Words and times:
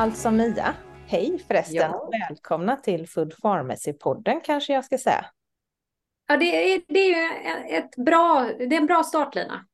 Alltså 0.00 0.30
Mia, 0.30 0.74
hej 1.06 1.38
förresten. 1.48 1.76
Ja. 1.76 2.10
Välkomna 2.28 2.76
till 2.76 3.08
Food 3.08 3.34
Pharmacy-podden 3.42 4.40
kanske 4.44 4.72
jag 4.72 4.84
ska 4.84 4.98
säga. 4.98 5.26
Ja, 6.28 6.36
det 6.36 6.74
är, 6.74 6.82
det 6.88 7.14
är 7.14 7.78
ett 7.78 7.96
bra, 7.96 8.50
det 8.58 8.64
är 8.64 8.80
en 8.80 8.86
bra 8.86 9.02
startlina. 9.02 9.64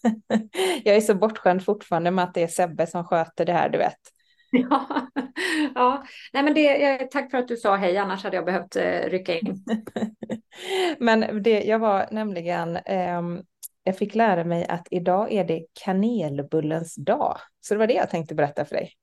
jag 0.84 0.96
är 0.96 1.00
så 1.00 1.14
bortskämd 1.14 1.64
fortfarande 1.64 2.10
med 2.10 2.24
att 2.24 2.34
det 2.34 2.42
är 2.42 2.46
Sebbe 2.46 2.86
som 2.86 3.04
sköter 3.04 3.44
det 3.44 3.52
här, 3.52 3.68
du 3.68 3.78
vet. 3.78 3.98
Ja, 4.50 5.08
ja. 5.74 6.04
Nej, 6.32 6.42
men 6.42 6.54
det, 6.54 6.98
tack 7.10 7.30
för 7.30 7.38
att 7.38 7.48
du 7.48 7.56
sa 7.56 7.76
hej, 7.76 7.98
annars 7.98 8.24
hade 8.24 8.36
jag 8.36 8.44
behövt 8.44 8.76
eh, 8.76 9.00
rycka 9.10 9.38
in. 9.38 9.64
Men 10.98 11.42
det, 11.42 11.62
jag 11.62 11.78
var 11.78 12.08
nämligen, 12.10 12.76
ehm, 12.76 13.42
jag 13.84 13.98
fick 13.98 14.14
lära 14.14 14.44
mig 14.44 14.66
att 14.66 14.88
idag 14.90 15.32
är 15.32 15.44
det 15.44 15.66
kanelbullens 15.84 16.94
dag. 16.94 17.38
Så 17.60 17.74
det 17.74 17.78
var 17.78 17.86
det 17.86 17.94
jag 17.94 18.10
tänkte 18.10 18.34
berätta 18.34 18.64
för 18.64 18.74
dig. 18.74 18.94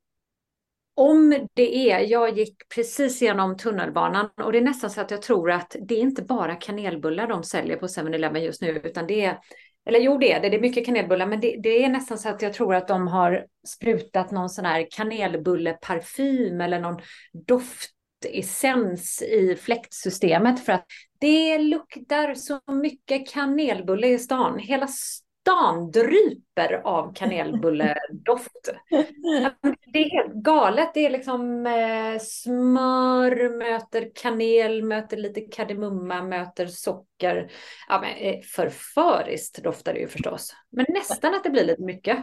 Om 0.97 1.47
det 1.53 1.91
är, 1.91 1.99
jag 1.99 2.37
gick 2.37 2.69
precis 2.75 3.21
genom 3.21 3.57
tunnelbanan 3.57 4.29
och 4.43 4.51
det 4.51 4.57
är 4.57 4.61
nästan 4.61 4.89
så 4.89 5.01
att 5.01 5.11
jag 5.11 5.21
tror 5.21 5.51
att 5.51 5.75
det 5.87 5.95
är 5.95 5.99
inte 5.99 6.21
bara 6.21 6.55
kanelbullar 6.55 7.27
de 7.27 7.43
säljer 7.43 7.77
på 7.77 7.87
7-Eleven 7.87 8.43
just 8.43 8.61
nu, 8.61 8.81
utan 8.83 9.07
det 9.07 9.25
är, 9.25 9.39
eller 9.85 9.99
jo 9.99 10.17
det 10.17 10.31
är 10.31 10.41
det, 10.41 10.49
det 10.49 10.57
är 10.57 10.61
mycket 10.61 10.85
kanelbullar, 10.85 11.25
men 11.25 11.39
det, 11.39 11.55
det 11.63 11.83
är 11.83 11.89
nästan 11.89 12.17
så 12.17 12.29
att 12.29 12.41
jag 12.41 12.53
tror 12.53 12.75
att 12.75 12.87
de 12.87 13.07
har 13.07 13.45
sprutat 13.67 14.31
någon 14.31 14.49
sån 14.49 14.65
här 14.65 14.87
kanelbulleparfym 14.91 16.61
eller 16.61 16.79
någon 16.79 17.01
doftessens 17.47 19.21
i 19.21 19.55
fläktsystemet 19.55 20.65
för 20.65 20.73
att 20.73 20.85
det 21.19 21.57
luktar 21.57 22.33
så 22.33 22.59
mycket 22.71 23.29
kanelbulle 23.29 24.07
i 24.07 24.19
stan. 24.19 24.59
Hela 24.59 24.87
stan 25.45 25.91
dryper 25.91 26.81
av 26.83 27.13
kanelbulledoft. 27.13 28.69
Det 29.93 29.99
är 29.99 30.09
helt 30.09 30.33
galet. 30.33 30.93
Det 30.93 31.05
är 31.05 31.09
liksom 31.09 31.65
eh, 31.67 32.19
smör 32.19 33.57
möter 33.57 34.11
kanel, 34.15 34.83
möter 34.83 35.17
lite 35.17 35.41
kardemumma, 35.41 36.21
möter 36.23 36.67
socker. 36.67 37.51
Ja, 37.89 38.01
men, 38.01 38.15
eh, 38.15 38.41
förföriskt 38.41 39.63
doftar 39.63 39.93
det 39.93 39.99
ju 39.99 40.07
förstås. 40.07 40.55
Men 40.71 40.85
nästan 40.89 41.33
att 41.33 41.43
det 41.43 41.49
blir 41.49 41.65
lite 41.65 41.81
mycket. 41.81 42.17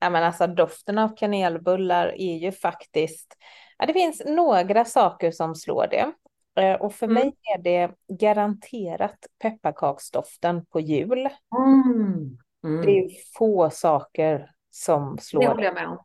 Ja, 0.00 0.10
men 0.10 0.24
alltså 0.24 0.46
doften 0.46 0.98
av 0.98 1.16
kanelbullar 1.16 2.14
är 2.18 2.36
ju 2.36 2.52
faktiskt, 2.52 3.36
ja, 3.78 3.86
det 3.86 3.92
finns 3.92 4.22
några 4.26 4.84
saker 4.84 5.30
som 5.30 5.54
slår 5.54 5.86
det. 5.90 6.12
Eh, 6.56 6.74
Och 6.74 6.94
för 6.94 7.06
Mm. 7.06 7.14
mig 7.14 7.32
är 7.56 7.62
det 7.62 7.90
garanterat 8.08 9.26
pepparkaksdoften 9.42 10.66
på 10.66 10.80
jul. 10.80 11.28
Mm. 11.58 12.38
Det 12.84 12.98
är 12.98 13.02
Mm. 13.02 13.10
få 13.38 13.70
saker 13.70 14.50
som 14.70 15.16
Det 15.16 15.22
slår 15.22 15.42
håller 15.46 15.56
det. 15.60 15.64
jag 15.66 15.74
med 15.74 15.88
om. 15.88 15.98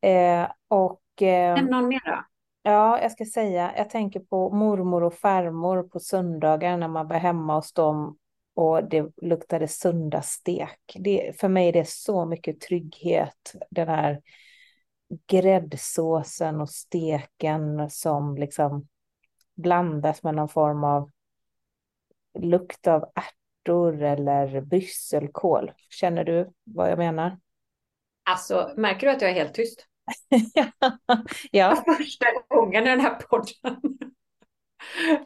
Eh, 0.00 0.50
och 0.68 1.22
eh, 1.22 1.62
någon 1.64 1.88
mera. 1.88 2.24
ja, 2.62 3.00
jag 3.02 3.12
ska 3.12 3.24
säga, 3.24 3.72
jag 3.76 3.90
tänker 3.90 4.20
på 4.20 4.50
mormor 4.50 5.02
och 5.04 5.14
farmor 5.14 5.82
på 5.82 6.00
söndagar 6.00 6.76
när 6.76 6.88
man 6.88 7.08
var 7.08 7.16
hemma 7.16 7.54
hos 7.54 7.72
dem 7.72 8.16
och 8.54 8.84
det 8.84 9.06
luktade 9.22 9.68
söndagsstek. 9.68 10.80
Det, 10.98 11.40
för 11.40 11.48
mig 11.48 11.68
är 11.68 11.72
det 11.72 11.88
så 11.88 12.24
mycket 12.26 12.60
trygghet, 12.60 13.52
den 13.70 13.88
här 13.88 14.20
gräddsåsen 15.26 16.60
och 16.60 16.70
steken 16.70 17.90
som 17.90 18.36
liksom 18.36 18.88
blandas 19.60 20.22
med 20.22 20.34
någon 20.34 20.48
form 20.48 20.84
av 20.84 21.10
lukt 22.38 22.86
av 22.86 23.12
ärtor 23.14 24.02
eller 24.02 24.60
brysselkål. 24.60 25.72
Känner 25.90 26.24
du 26.24 26.52
vad 26.64 26.90
jag 26.90 26.98
menar? 26.98 27.38
Alltså, 28.30 28.74
märker 28.76 29.06
du 29.06 29.12
att 29.12 29.22
jag 29.22 29.30
är 29.30 29.34
helt 29.34 29.54
tyst? 29.54 29.86
Ja, 31.50 31.82
Första 31.98 32.26
gången 32.48 32.86
i 32.86 32.90
den 32.90 33.00
här 33.00 33.14
podden. 33.14 33.80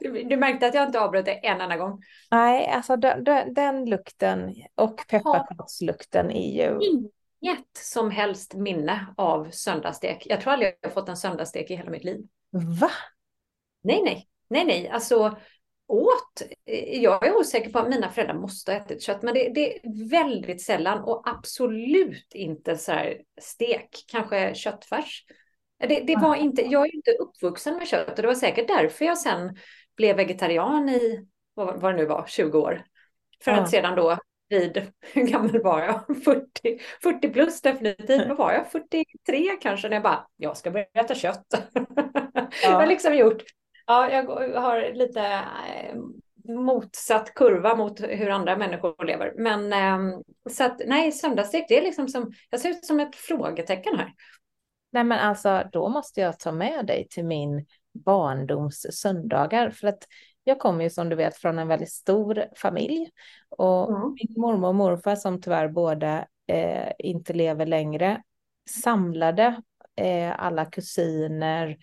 Du, 0.00 0.36
märkte 0.36 0.66
att 0.66 0.74
jag 0.74 0.86
inte 0.86 1.00
avbröt 1.00 1.24
det 1.24 1.32
en 1.46 1.60
enda 1.60 1.76
gång. 1.76 2.02
nej, 2.30 2.70
alltså 2.70 2.96
den, 2.96 3.24
den, 3.24 3.54
den 3.54 3.90
lukten 3.90 4.54
och 4.74 5.06
pepparkakslukten 5.08 6.30
är 6.30 6.64
ju... 6.64 6.78
Inget 7.40 7.76
som 7.78 8.10
helst 8.10 8.54
minne 8.54 9.06
av 9.16 9.50
söndagsstek. 9.50 10.26
Jag 10.26 10.40
tror 10.40 10.52
aldrig 10.52 10.74
jag 10.80 10.88
har 10.88 10.94
fått 10.94 11.08
en 11.08 11.16
söndagsstek 11.16 11.70
i 11.70 11.76
hela 11.76 11.90
mitt 11.90 12.04
liv. 12.04 12.26
Va? 12.80 12.90
Nej, 13.84 14.02
nej, 14.02 14.28
nej, 14.48 14.64
nej, 14.64 14.88
alltså 14.88 15.36
åt. 15.86 16.42
eh, 16.66 17.02
Jag 17.02 17.26
är 17.26 17.36
osäker 17.36 17.70
på 17.70 17.78
att 17.78 17.88
mina 17.88 18.10
föräldrar 18.10 18.34
måste 18.34 18.72
ha 18.72 18.78
ätit 18.78 19.02
kött, 19.02 19.22
men 19.22 19.34
det, 19.34 19.48
det 19.54 19.76
är 19.76 20.10
väldigt 20.10 20.62
sällan 20.62 20.98
och 21.04 21.22
absolut 21.28 22.34
inte 22.34 22.76
så 22.76 22.92
här 22.92 23.20
stek, 23.40 24.04
kanske 24.08 24.54
köttfärs. 24.54 25.24
Det, 25.88 26.00
det 26.00 26.16
var 26.16 26.36
inte, 26.36 26.62
jag 26.62 26.86
är 26.86 26.94
inte 26.94 27.10
uppvuxen 27.10 27.76
med 27.76 27.88
kött 27.88 28.08
och 28.08 28.22
det 28.22 28.26
var 28.26 28.34
säkert 28.34 28.68
därför 28.68 29.04
jag 29.04 29.18
sen 29.18 29.56
blev 29.96 30.16
vegetarian 30.16 30.88
i, 30.88 31.26
vad, 31.54 31.80
vad 31.80 31.92
det 31.92 31.96
nu 31.96 32.06
var, 32.06 32.24
20 32.26 32.58
år. 32.58 32.84
För 33.44 33.50
Ja. 33.50 33.60
att 33.60 33.70
sedan 33.70 33.96
då 33.96 34.18
vid, 34.48 34.92
hur 35.12 35.22
gammal 35.26 35.62
var 35.62 35.80
jag? 35.82 36.16
40, 36.24 36.78
40 37.02 37.28
plus 37.28 37.60
definitivt. 37.60 38.28
Vad 38.28 38.36
var 38.36 38.52
jag? 38.52 38.70
43 38.72 39.56
kanske 39.60 39.88
när 39.88 39.96
jag 39.96 40.02
bara, 40.02 40.26
jag 40.36 40.56
ska 40.56 40.70
börja 40.70 40.86
äta 40.94 41.14
kött. 41.14 41.46
Jag 42.62 42.70
har 42.70 42.86
liksom 42.86 43.14
gjort, 43.16 43.42
ja, 43.86 44.10
jag 44.10 44.24
har 44.60 44.92
lite 44.94 45.20
eh, 45.20 45.96
motsatt 46.48 47.34
kurva 47.34 47.76
mot 47.76 48.00
hur 48.00 48.30
andra 48.30 48.56
människor 48.56 49.04
lever. 49.04 49.32
Men 49.36 49.72
eh, 49.72 50.18
så 50.50 50.64
att 50.64 50.80
nej, 50.86 51.12
söndagsstek, 51.12 51.64
det 51.68 51.78
är 51.78 51.82
liksom 51.82 52.08
som, 52.08 52.32
jag 52.50 52.60
ser 52.60 52.70
ut 52.70 52.84
som 52.84 53.00
ett 53.00 53.16
frågetecken 53.16 53.98
här. 53.98 54.12
Nej, 54.92 55.04
men 55.04 55.18
alltså 55.18 55.62
då 55.72 55.88
måste 55.88 56.20
jag 56.20 56.38
ta 56.38 56.52
med 56.52 56.86
dig 56.86 57.06
till 57.10 57.24
min 57.24 57.66
barndoms 58.04 58.86
söndagar. 58.90 59.70
För 59.70 59.88
att 59.88 60.04
jag 60.44 60.58
kommer 60.58 60.84
ju 60.84 60.90
som 60.90 61.08
du 61.08 61.16
vet 61.16 61.36
från 61.36 61.58
en 61.58 61.68
väldigt 61.68 61.92
stor 61.92 62.44
familj. 62.56 63.10
Och 63.48 63.90
Mm. 63.90 64.14
min 64.14 64.40
mormor 64.40 64.68
och 64.68 64.74
morfar 64.74 65.16
som 65.16 65.40
tyvärr 65.40 65.68
båda 65.68 66.26
eh, 66.46 66.92
inte 66.98 67.32
lever 67.32 67.66
längre 67.66 68.22
samlade 68.70 69.62
eh, 69.96 70.44
alla 70.44 70.64
kusiner, 70.64 71.76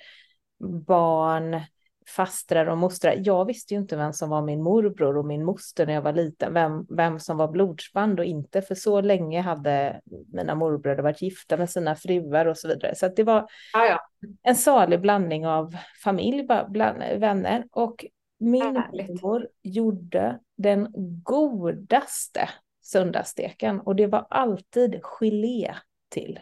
barn, 0.88 1.62
fastrar 2.08 2.66
och 2.66 2.78
mostrar. 2.78 3.16
Jag 3.18 3.46
visste 3.46 3.74
ju 3.74 3.80
inte 3.80 3.96
vem 3.96 4.14
som 4.14 4.30
var 4.30 4.42
min 4.42 4.64
morbror 4.64 5.18
och 5.18 5.26
min 5.26 5.46
moster 5.46 5.86
när 5.86 5.94
jag 5.94 6.02
var 6.02 6.14
liten, 6.14 6.54
vem, 6.54 6.86
vem 6.90 7.20
som 7.20 7.38
var 7.38 7.48
blodsband 7.48 8.20
och 8.20 8.26
inte, 8.26 8.62
för 8.62 8.76
så 8.76 9.02
länge 9.02 9.42
hade 9.42 10.02
mina 10.34 10.56
morbröder 10.56 11.04
varit 11.04 11.22
gifta 11.22 11.58
med 11.58 11.70
sina 11.70 11.96
fruar 11.96 12.46
och 12.46 12.58
så 12.58 12.68
vidare. 12.68 12.96
Så 12.96 13.08
det 13.08 13.24
var 13.24 13.48
ja. 13.74 14.00
en 14.42 14.56
salig 14.56 15.02
blandning 15.02 15.48
av 15.48 15.76
familj, 16.04 16.48
bland, 16.70 16.98
vänner. 17.20 17.66
Och 17.72 18.06
min 18.40 18.76
Härligt. 18.76 19.22
gjorde 19.64 20.40
den 20.58 20.88
godaste 21.24 22.50
söndagssteken 22.82 23.80
och 23.80 23.96
det 23.96 24.08
var 24.08 24.28
alltid 24.30 25.00
gelé 25.04 25.76
till. 26.10 26.40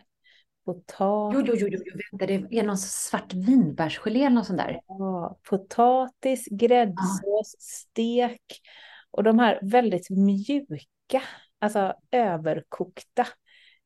Potatis, 0.74 1.50
Jo, 1.50 1.56
jo, 1.56 1.68
jo, 1.72 1.84
jo, 1.86 1.94
vänta, 2.12 2.26
det 2.26 2.60
är 2.60 2.64
någon 2.64 2.78
svart 2.78 3.34
vinbärsgelé 3.34 4.20
eller 4.20 4.36
något 4.36 4.48
sånt 4.48 4.60
där. 4.60 4.82
Ja, 4.88 5.38
potatis, 5.50 6.48
gräddsås, 6.52 7.56
stek 7.60 8.62
och 9.12 9.24
de 9.24 9.40
här 9.40 9.60
väldigt 9.62 10.10
mjuka, 10.10 11.22
alltså 11.60 11.94
överkokta 12.12 13.28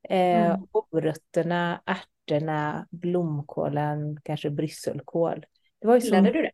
eh, 0.09 0.50
Mm. 0.50 0.68
morötterna, 0.91 1.81
ärtorna, 1.85 2.88
blomkålen, 2.91 4.18
kanske 4.24 4.50
brysselkål. 4.50 5.45
Det 5.81 5.88
var 5.88 5.95
ju 5.95 6.01
så 6.01 6.07
Gillade 6.07 6.31
du 6.31 6.41
det? 6.41 6.51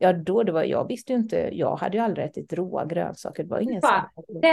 Ja, 0.00 0.12
då 0.12 0.42
det 0.42 0.52
var, 0.52 0.64
jag 0.64 0.88
visste 0.88 1.12
ju 1.12 1.18
inte, 1.18 1.50
jag 1.52 1.76
hade 1.76 1.96
ju 1.96 2.02
aldrig 2.02 2.26
ätit 2.26 2.52
råa 2.52 2.84
grönsaker. 2.84 3.42
Det 3.42 3.48
var 3.48 3.60
ingen 3.60 3.80
Va? 3.80 4.10
det, 4.42 4.48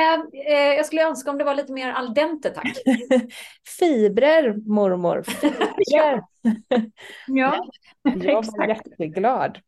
eh, 0.50 0.76
Jag 0.76 0.86
skulle 0.86 1.08
önska 1.08 1.32
om 1.32 1.38
det 1.38 1.44
var 1.44 1.56
lite 1.56 1.74
mer 1.74 1.90
al 1.90 2.14
dente, 2.14 2.50
tack. 2.50 2.78
Fibrer, 3.80 4.56
mormor, 4.70 5.24
fibrer. 5.24 6.24
ja, 7.28 7.66
jag 8.24 8.46
var 8.58 8.68
jätteglad. 8.68 9.60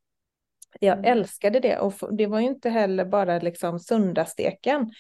Jag 0.80 1.06
älskade 1.06 1.60
det 1.60 1.78
och 1.78 1.94
det 2.18 2.28
var 2.28 2.40
ju 2.40 2.48
inte 2.48 2.70
heller 2.70 3.06
bara 3.06 3.40
liksom 3.40 3.80
söndagsteken, 3.80 4.92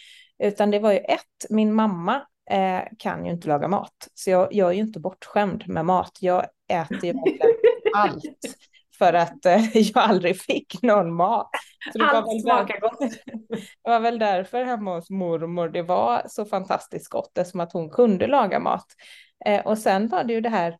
utan 0.43 0.71
det 0.71 0.79
var 0.79 0.91
ju 0.91 0.99
ett, 0.99 1.45
min 1.49 1.73
mamma 1.73 2.15
eh, 2.49 2.81
kan 2.99 3.25
ju 3.25 3.31
inte 3.31 3.47
laga 3.47 3.67
mat, 3.67 4.07
så 4.13 4.29
jag, 4.29 4.53
jag 4.53 4.69
är 4.69 4.73
ju 4.73 4.81
inte 4.81 4.99
bortskämd 4.99 5.63
med 5.67 5.85
mat. 5.85 6.17
Jag 6.21 6.45
äter 6.67 7.05
ju 7.05 7.13
verkligen 7.13 7.55
allt 7.95 8.23
för 8.97 9.13
att 9.13 9.45
eh, 9.45 9.77
jag 9.77 10.03
aldrig 10.03 10.41
fick 10.41 10.81
någon 10.83 11.13
mat. 11.13 11.49
Så 11.91 11.97
det 11.97 12.05
Allt 12.05 12.25
var 12.25 12.33
väl 12.33 12.41
smakar 12.41 12.79
gott. 12.79 12.99
det 13.83 13.89
var 13.89 13.99
väl 13.99 14.19
därför 14.19 14.63
hemma 14.63 14.95
hos 14.95 15.09
mormor 15.09 15.69
det 15.69 15.81
var 15.81 16.23
så 16.27 16.45
fantastiskt 16.45 17.09
gott, 17.09 17.37
eftersom 17.37 17.59
att 17.59 17.73
hon 17.73 17.89
kunde 17.89 18.27
laga 18.27 18.59
mat. 18.59 18.85
Eh, 19.45 19.65
och 19.65 19.77
sen 19.77 20.07
var 20.07 20.23
det 20.23 20.33
ju 20.33 20.41
det 20.41 20.49
här 20.49 20.77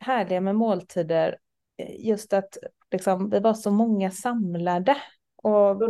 härliga 0.00 0.40
med 0.40 0.56
måltider, 0.56 1.38
eh, 1.76 2.06
just 2.06 2.32
att 2.32 2.56
liksom, 2.90 3.30
vi 3.30 3.40
var 3.40 3.54
så 3.54 3.70
många 3.70 4.10
samlade. 4.10 4.96
Och 5.42 5.80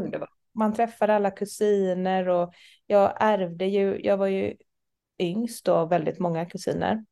man 0.52 0.74
träffade 0.74 1.14
alla 1.14 1.30
kusiner 1.30 2.28
och 2.28 2.52
jag 2.86 3.16
ärvde 3.20 3.64
ju, 3.64 4.00
jag 4.02 4.16
var 4.16 4.26
ju 4.26 4.56
yngst 5.18 5.68
och 5.68 5.92
väldigt 5.92 6.18
många 6.18 6.46
kusiner. 6.46 7.04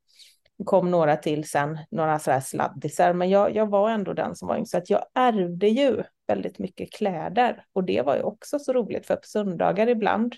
Kom 0.64 0.90
några 0.90 1.16
till 1.16 1.48
sen, 1.48 1.78
några 1.90 2.18
sådär 2.18 2.40
sladdisar, 2.40 3.12
men 3.12 3.30
jag, 3.30 3.56
jag 3.56 3.66
var 3.66 3.90
ändå 3.90 4.12
den 4.12 4.36
som 4.36 4.48
var 4.48 4.56
yngst, 4.56 4.70
så 4.70 4.78
att 4.78 4.90
jag 4.90 5.04
ärvde 5.14 5.68
ju 5.68 6.02
väldigt 6.26 6.58
mycket 6.58 6.92
kläder. 6.92 7.64
Och 7.72 7.84
det 7.84 8.02
var 8.02 8.16
ju 8.16 8.22
också 8.22 8.58
så 8.58 8.72
roligt 8.72 9.06
för 9.06 9.16
på 9.16 9.26
söndagar 9.26 9.88
ibland 9.88 10.34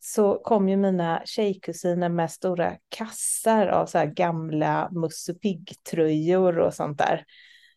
så 0.00 0.34
kom 0.34 0.68
ju 0.68 0.76
mina 0.76 1.22
tjejkusiner 1.24 2.08
med 2.08 2.30
stora 2.30 2.76
kassar 2.88 3.66
av 3.66 3.86
så 3.86 3.98
här 3.98 4.06
gamla 4.06 4.88
Musse 4.92 5.34
Pigg-tröjor 5.34 6.58
och 6.58 6.74
sånt 6.74 6.98
där 6.98 7.24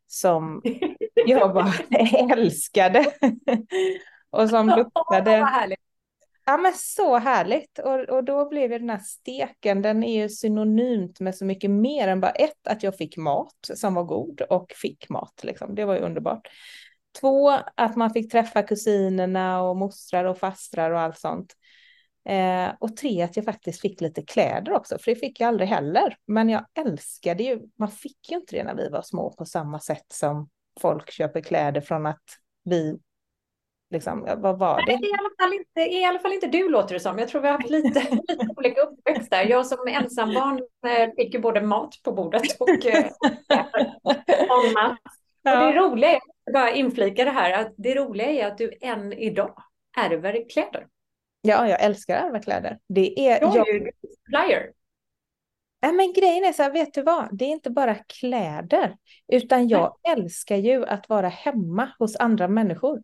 som 0.08 0.62
jag 1.26 1.54
bara 1.54 1.74
älskade. 2.34 3.06
och 4.30 4.50
som 4.50 4.68
luktade 4.68 5.48
Ja 6.46 6.58
men 6.58 6.74
så 6.74 7.18
härligt 7.18 7.80
och, 7.80 8.00
och 8.00 8.24
då 8.24 8.50
blev 8.50 8.72
ju 8.72 8.80
den 8.80 8.90
här 8.90 9.00
steken, 9.00 9.82
den 9.82 10.04
är 10.04 10.22
ju 10.22 10.30
synonymt 10.30 11.20
med 11.20 11.36
så 11.36 11.46
mycket 11.46 11.72
mer 11.72 12.08
än 12.08 12.22
bara 12.22 12.32
ett, 12.32 12.68
att 12.68 12.84
jag 12.84 12.98
fick 12.98 13.18
mat 13.18 13.70
som 13.74 13.94
var 13.94 14.04
god 14.04 14.42
och 14.42 14.72
fick 14.76 15.10
mat 15.10 15.40
liksom. 15.44 15.76
Det 15.76 15.86
var 15.86 15.94
ju 15.94 16.00
underbart. 16.00 16.48
Två, 17.20 17.50
att 17.76 17.96
man 17.96 18.10
fick 18.10 18.32
träffa 18.32 18.64
kusinerna 18.64 19.62
och 19.62 19.78
mostrar 19.78 20.26
och 20.26 20.38
fastrar 20.38 20.92
och 20.92 21.00
allt 21.00 21.18
sånt. 21.18 21.54
Eh, 22.30 22.70
och 22.80 22.98
tre, 22.98 23.22
att 23.22 23.36
jag 23.36 23.46
faktiskt 23.46 23.82
fick 23.82 24.02
lite 24.02 24.22
kläder 24.22 24.72
också, 24.72 24.98
för 24.98 25.12
det 25.12 25.20
fick 25.20 25.40
jag 25.40 25.48
aldrig 25.48 25.70
heller. 25.70 26.18
Men 26.28 26.50
jag 26.50 26.66
älskade 26.80 27.44
ju, 27.44 27.60
man 27.80 27.92
fick 27.92 28.30
ju 28.30 28.36
inte 28.36 28.56
det 28.56 28.64
när 28.64 28.76
vi 28.76 28.90
var 28.90 29.02
små 29.02 29.32
på 29.32 29.46
samma 29.46 29.80
sätt 29.80 30.06
som 30.14 30.50
folk 30.82 31.12
köper 31.12 31.42
kläder 31.42 31.82
från 31.82 32.06
att 32.06 32.24
vi 32.64 33.00
Liksom, 33.96 34.28
vad 34.38 34.60
var 34.60 34.82
det? 34.86 34.86
Nej, 34.86 35.10
i, 35.10 35.14
alla 35.14 35.30
fall 35.40 35.54
inte, 35.54 35.96
I 35.96 36.06
alla 36.06 36.20
fall 36.20 36.34
inte 36.34 36.48
du 36.48 36.70
låter 36.70 36.94
det 36.94 37.00
som. 37.00 37.20
Jag 37.20 37.28
tror 37.28 37.42
vi 37.42 37.48
har 37.48 37.58
haft 37.58 37.70
lite, 37.70 38.00
lite 38.28 38.48
olika 38.58 38.82
uppväxt 38.82 39.30
där. 39.32 39.46
Jag 39.46 39.66
som 39.66 39.88
ensambarn 39.88 40.58
eh, 40.88 41.14
fick 41.16 41.34
ju 41.34 41.40
både 41.40 41.62
mat 41.62 41.96
på 42.04 42.12
bordet 42.12 42.42
och 42.60 42.86
eh, 42.86 43.06
mat. 44.74 45.00
Och 45.44 45.52
det 45.52 45.74
roliga 45.74 46.10
är, 46.10 46.20
bara 46.54 46.72
inflika 46.72 47.26
det 47.26 47.32
här, 47.32 47.62
att 47.62 47.74
det 47.78 47.96
roliga 47.96 48.30
är 48.30 48.48
att 48.48 48.58
du 48.58 48.74
än 48.82 49.14
idag 49.14 49.64
ärver 49.98 50.50
kläder. 50.50 50.88
Ja, 51.42 51.70
jag 51.70 51.84
älskar 51.84 52.18
att 52.18 52.24
ärva 52.24 52.40
kläder. 52.40 52.80
Det 52.88 53.28
är... 53.28 53.42
Jag 53.42 53.70
är 53.70 53.74
ju 53.74 53.92
flyer. 54.30 54.72
Ja, 55.80 55.92
men 55.92 56.14
grejen 56.14 56.46
är 56.46 56.54
så 56.54 56.64
här, 56.64 56.72
vet 56.72 56.94
du 56.94 57.02
vad? 57.02 57.38
Det 57.38 57.46
är 57.46 57.50
inte 57.50 57.70
bara 57.70 57.96
kläder, 57.96 58.98
utan 59.28 59.68
jag 59.68 59.98
Nej. 60.04 60.14
älskar 60.14 60.56
ju 60.56 60.86
att 60.86 61.10
vara 61.10 61.30
hemma 61.30 61.92
hos 62.00 62.16
andra 62.16 62.48
människor 62.48 63.02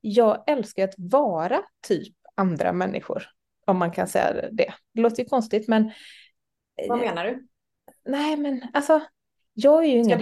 jag 0.00 0.44
älskar 0.46 0.84
att 0.84 0.94
vara 0.98 1.62
typ 1.88 2.14
andra 2.34 2.72
människor, 2.72 3.28
om 3.66 3.78
man 3.78 3.90
kan 3.90 4.08
säga 4.08 4.32
det. 4.32 4.50
Det 4.92 5.00
låter 5.00 5.22
ju 5.22 5.28
konstigt, 5.28 5.68
men... 5.68 5.92
Vad 6.88 6.98
menar 6.98 7.24
du? 7.24 7.46
Nej, 8.04 8.36
men 8.36 8.62
alltså, 8.72 9.00
jag 9.54 9.84
är 9.84 9.88
ju 9.88 9.98
ingen, 9.98 10.20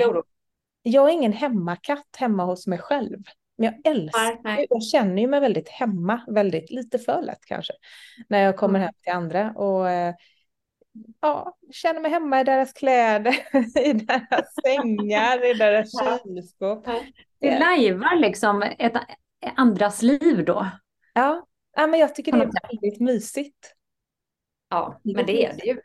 jag 0.82 1.09
är 1.09 1.12
ingen 1.12 1.32
hemmakatt 1.32 2.17
hemma 2.17 2.44
hos 2.44 2.67
mig 2.67 2.79
själv. 2.79 3.19
Men 3.56 3.65
jag 3.65 3.93
älskar, 3.93 4.23
nej, 4.23 4.41
nej. 4.44 4.67
jag 4.71 4.82
känner 4.82 5.23
ju 5.23 5.29
mig 5.29 5.41
väldigt 5.41 5.69
hemma, 5.69 6.21
väldigt 6.29 6.71
lite 6.71 6.99
för 6.99 7.23
lätt 7.23 7.44
kanske, 7.47 7.73
när 8.29 8.38
jag 8.38 8.56
kommer 8.56 8.79
mm. 8.79 8.82
hem 8.82 8.94
till 9.03 9.12
andra 9.12 9.50
och 9.50 9.91
eh, 9.91 10.15
ja, 11.21 11.56
känner 11.73 12.00
mig 12.00 12.11
hemma 12.11 12.41
i 12.41 12.44
deras 12.44 12.73
kläder, 12.73 13.35
i 13.79 13.93
deras 13.93 14.55
sängar, 14.65 15.50
i 15.50 15.55
deras 15.55 15.91
kylskåp. 16.00 16.87
Du 17.41 17.50
lajvar 17.50 18.17
liksom 18.17 18.62
ett, 18.62 18.93
andras 19.56 20.02
liv 20.02 20.44
då. 20.44 20.67
Ja, 21.14 21.46
ja 21.76 21.87
men 21.87 22.00
jag 22.00 22.14
tycker 22.14 22.32
det 22.32 22.38
är 22.38 22.69
väldigt 22.70 23.00
mysigt. 23.00 23.75
Ja, 24.70 25.00
men 25.02 25.26
det 25.26 25.46
är 25.46 25.56
det 25.56 25.67
ju. 25.67 25.79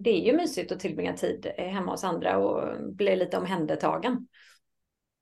Det 0.00 0.10
är 0.10 0.26
ju 0.26 0.36
mysigt 0.36 0.72
att 0.72 0.80
tillbringa 0.80 1.12
tid 1.12 1.46
hemma 1.58 1.90
hos 1.92 2.04
andra 2.04 2.38
och 2.38 2.92
bli 2.94 3.16
lite 3.16 3.36
omhändertagen. 3.36 4.26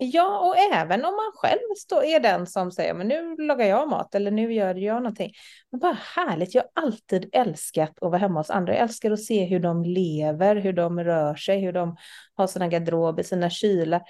Ja, 0.02 0.38
och 0.38 0.74
även 0.74 1.04
om 1.04 1.16
man 1.16 1.32
själv 1.34 1.74
stå, 1.76 2.02
är 2.02 2.20
den 2.20 2.46
som 2.46 2.72
säger 2.72 2.94
men 2.94 3.08
nu 3.08 3.36
lagar 3.36 3.66
jag 3.66 3.88
mat 3.88 4.14
eller 4.14 4.30
nu 4.30 4.52
gör 4.52 4.74
jag 4.74 4.96
någonting. 4.96 5.32
Men 5.70 5.80
bara 5.80 5.98
härligt, 6.16 6.54
jag 6.54 6.62
har 6.62 6.82
alltid 6.84 7.28
älskat 7.32 7.90
att 7.90 8.10
vara 8.10 8.18
hemma 8.18 8.40
hos 8.40 8.50
andra. 8.50 8.72
Jag 8.72 8.82
älskar 8.82 9.10
att 9.10 9.22
se 9.22 9.44
hur 9.44 9.60
de 9.60 9.84
lever, 9.84 10.56
hur 10.56 10.72
de 10.72 11.00
rör 11.00 11.34
sig, 11.34 11.60
hur 11.60 11.72
de 11.72 11.96
har 12.34 12.46
sina 12.46 12.68
garderober, 12.68 13.22
sina 13.22 13.50
kylar 13.50 14.02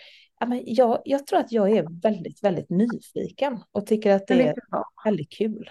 men 0.47 0.63
jag, 0.67 1.03
jag 1.05 1.27
tror 1.27 1.39
att 1.39 1.53
jag 1.53 1.71
är 1.71 2.01
väldigt, 2.03 2.45
väldigt 2.45 2.71
nyfiken 2.71 3.61
och 3.73 3.87
tycker 3.87 4.13
att 4.13 4.27
det 4.27 4.43
är 4.43 4.55
väldigt 5.05 5.33
kul. 5.33 5.71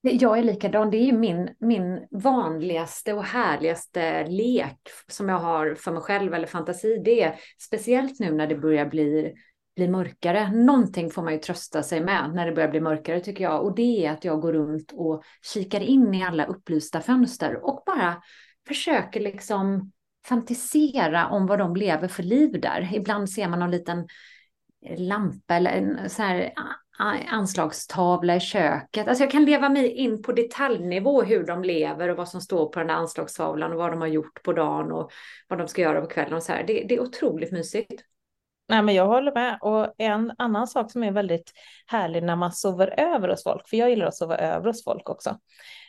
Jag 0.00 0.38
är 0.38 0.42
likadan. 0.42 0.90
Det 0.90 0.96
är 0.96 1.12
min, 1.12 1.50
min 1.58 2.06
vanligaste 2.10 3.12
och 3.12 3.24
härligaste 3.24 4.26
lek 4.26 4.78
som 5.08 5.28
jag 5.28 5.38
har 5.38 5.74
för 5.74 5.92
mig 5.92 6.02
själv 6.02 6.34
eller 6.34 6.46
fantasi. 6.46 7.02
Det 7.04 7.22
är 7.22 7.34
speciellt 7.58 8.20
nu 8.20 8.32
när 8.32 8.46
det 8.46 8.56
börjar 8.56 8.86
bli, 8.86 9.34
bli 9.76 9.88
mörkare. 9.88 10.52
Någonting 10.52 11.10
får 11.10 11.22
man 11.22 11.32
ju 11.32 11.38
trösta 11.38 11.82
sig 11.82 12.00
med 12.00 12.30
när 12.34 12.46
det 12.46 12.52
börjar 12.52 12.68
bli 12.68 12.80
mörkare 12.80 13.20
tycker 13.20 13.44
jag. 13.44 13.64
Och 13.64 13.74
det 13.74 14.06
är 14.06 14.12
att 14.12 14.24
jag 14.24 14.40
går 14.40 14.52
runt 14.52 14.92
och 14.92 15.22
kikar 15.54 15.80
in 15.80 16.14
i 16.14 16.24
alla 16.24 16.46
upplysta 16.46 17.00
fönster 17.00 17.64
och 17.64 17.82
bara 17.86 18.22
försöker 18.68 19.20
liksom 19.20 19.92
fantisera 20.28 21.28
om 21.28 21.46
vad 21.46 21.58
de 21.58 21.76
lever 21.76 22.08
för 22.08 22.22
liv 22.22 22.60
där. 22.60 22.90
Ibland 22.94 23.30
ser 23.30 23.48
man 23.48 23.58
någon 23.58 23.70
liten 23.70 23.98
eh, 24.86 25.00
lampa 25.00 25.54
eller 25.54 25.70
en 25.70 26.10
så 26.10 26.22
här 26.22 26.52
anslagstavla 27.28 28.36
i 28.36 28.40
köket. 28.40 29.08
Alltså 29.08 29.24
jag 29.24 29.30
kan 29.30 29.44
leva 29.44 29.68
mig 29.68 29.90
in 29.90 30.22
på 30.22 30.32
detaljnivå 30.32 31.22
hur 31.22 31.46
de 31.46 31.62
lever 31.62 32.08
och 32.08 32.16
vad 32.16 32.28
som 32.28 32.40
står 32.40 32.66
på 32.66 32.78
den 32.78 32.88
där 32.88 32.94
anslagstavlan 32.94 33.72
och 33.72 33.78
vad 33.78 33.92
de 33.92 34.00
har 34.00 34.08
gjort 34.08 34.42
på 34.42 34.52
dagen 34.52 34.92
och 34.92 35.10
vad 35.48 35.58
de 35.58 35.68
ska 35.68 35.82
göra 35.82 36.00
på 36.00 36.06
kvällen 36.06 36.34
och 36.34 36.42
så 36.42 36.52
här. 36.52 36.64
Det, 36.66 36.84
det 36.88 36.94
är 36.94 37.00
otroligt 37.00 37.52
mysigt. 37.52 38.02
Nej, 38.68 38.82
men 38.82 38.94
jag 38.94 39.06
håller 39.06 39.32
med. 39.32 39.58
Och 39.60 39.94
en 39.98 40.32
annan 40.38 40.66
sak 40.66 40.90
som 40.92 41.02
är 41.02 41.12
väldigt 41.12 41.52
härlig 41.86 42.22
när 42.22 42.36
man 42.36 42.52
sover 42.52 43.00
över 43.00 43.28
hos 43.28 43.42
folk, 43.42 43.68
för 43.68 43.76
jag 43.76 43.90
gillar 43.90 44.06
att 44.06 44.16
sova 44.16 44.36
över 44.36 44.66
hos 44.66 44.84
folk 44.84 45.10
också, 45.10 45.38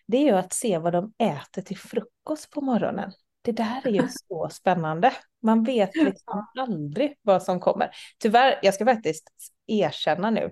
det 0.07 0.17
är 0.17 0.23
ju 0.23 0.31
att 0.31 0.53
se 0.53 0.77
vad 0.77 0.93
de 0.93 1.13
äter 1.17 1.61
till 1.61 1.77
frukost 1.77 2.51
på 2.51 2.61
morgonen. 2.61 3.11
Det 3.47 3.53
där 3.53 3.87
är 3.87 3.91
ju 3.91 4.07
så 4.27 4.49
spännande. 4.49 5.13
Man 5.43 5.63
vet 5.63 5.95
liksom 5.95 6.47
aldrig 6.59 7.17
vad 7.21 7.43
som 7.43 7.59
kommer. 7.59 7.89
Tyvärr, 8.17 8.59
jag 8.61 8.73
ska 8.73 8.85
faktiskt 8.85 9.29
erkänna 9.67 10.29
nu 10.29 10.51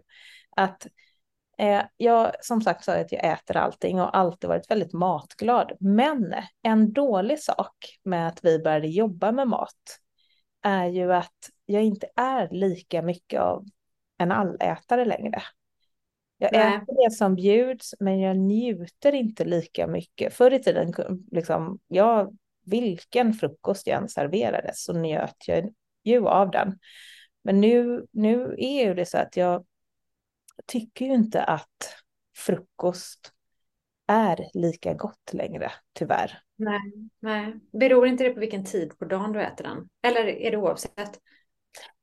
att 0.56 0.88
eh, 1.58 1.82
jag 1.98 2.32
som 2.42 2.62
sagt 2.62 2.84
sa 2.84 2.94
att 2.96 3.12
jag 3.12 3.26
äter 3.26 3.58
allting 3.58 4.02
och 4.02 4.18
alltid 4.18 4.48
varit 4.48 4.72
väldigt 4.72 4.94
matglad. 4.94 5.72
Men 5.80 6.36
en 6.62 6.94
dålig 6.94 7.40
sak 7.40 8.00
med 8.04 8.28
att 8.28 8.46
vi 8.46 8.60
började 8.60 8.88
jobba 8.88 9.32
med 9.32 9.48
mat 9.48 10.00
är 10.62 10.86
ju 10.86 11.14
att 11.14 11.50
jag 11.66 11.84
inte 11.84 12.08
är 12.16 12.50
lika 12.52 13.02
mycket 13.02 13.42
av 13.42 13.66
en 14.18 14.32
allätare 14.32 15.06
längre. 15.06 15.42
Jag 16.38 16.50
Nej. 16.54 16.76
äter 16.76 17.04
det 17.06 17.16
som 17.16 17.36
bjuds, 17.36 17.94
men 18.00 18.20
jag 18.20 18.38
njuter 18.38 19.12
inte 19.14 19.46
lika 19.46 19.88
mycket. 19.88 20.34
Förr 20.34 20.54
i 20.54 20.64
tiden, 20.64 20.94
liksom, 21.32 21.80
jag 21.88 22.38
vilken 22.66 23.34
frukost 23.34 23.88
jag 23.88 24.02
än 24.02 24.10
serverades 24.10 24.84
så 24.84 24.94
njöt 24.94 25.48
jag 25.48 25.74
ju 26.04 26.28
av 26.28 26.52
den. 26.52 26.80
Men 27.44 27.62
nu, 27.62 28.06
nu 28.12 28.56
är 28.58 28.86
ju 28.86 28.94
det 28.94 29.06
så 29.06 29.18
att 29.18 29.38
jag 29.38 29.66
tycker 30.66 31.06
ju 31.06 31.14
inte 31.14 31.44
att 31.44 31.96
frukost 32.38 33.32
är 34.08 34.50
lika 34.54 34.94
gott 34.94 35.34
längre, 35.34 35.72
tyvärr. 35.94 36.40
Nej, 36.56 37.10
nej. 37.20 37.54
Beror 37.72 38.08
inte 38.08 38.24
det 38.24 38.30
på 38.30 38.40
vilken 38.40 38.66
tid 38.66 39.00
på 39.00 39.06
dagen 39.06 39.32
du 39.32 39.42
äter 39.42 39.64
den? 39.64 39.90
Eller 40.02 40.28
är 40.28 40.52
det 40.52 40.58
oavsett? 40.58 41.20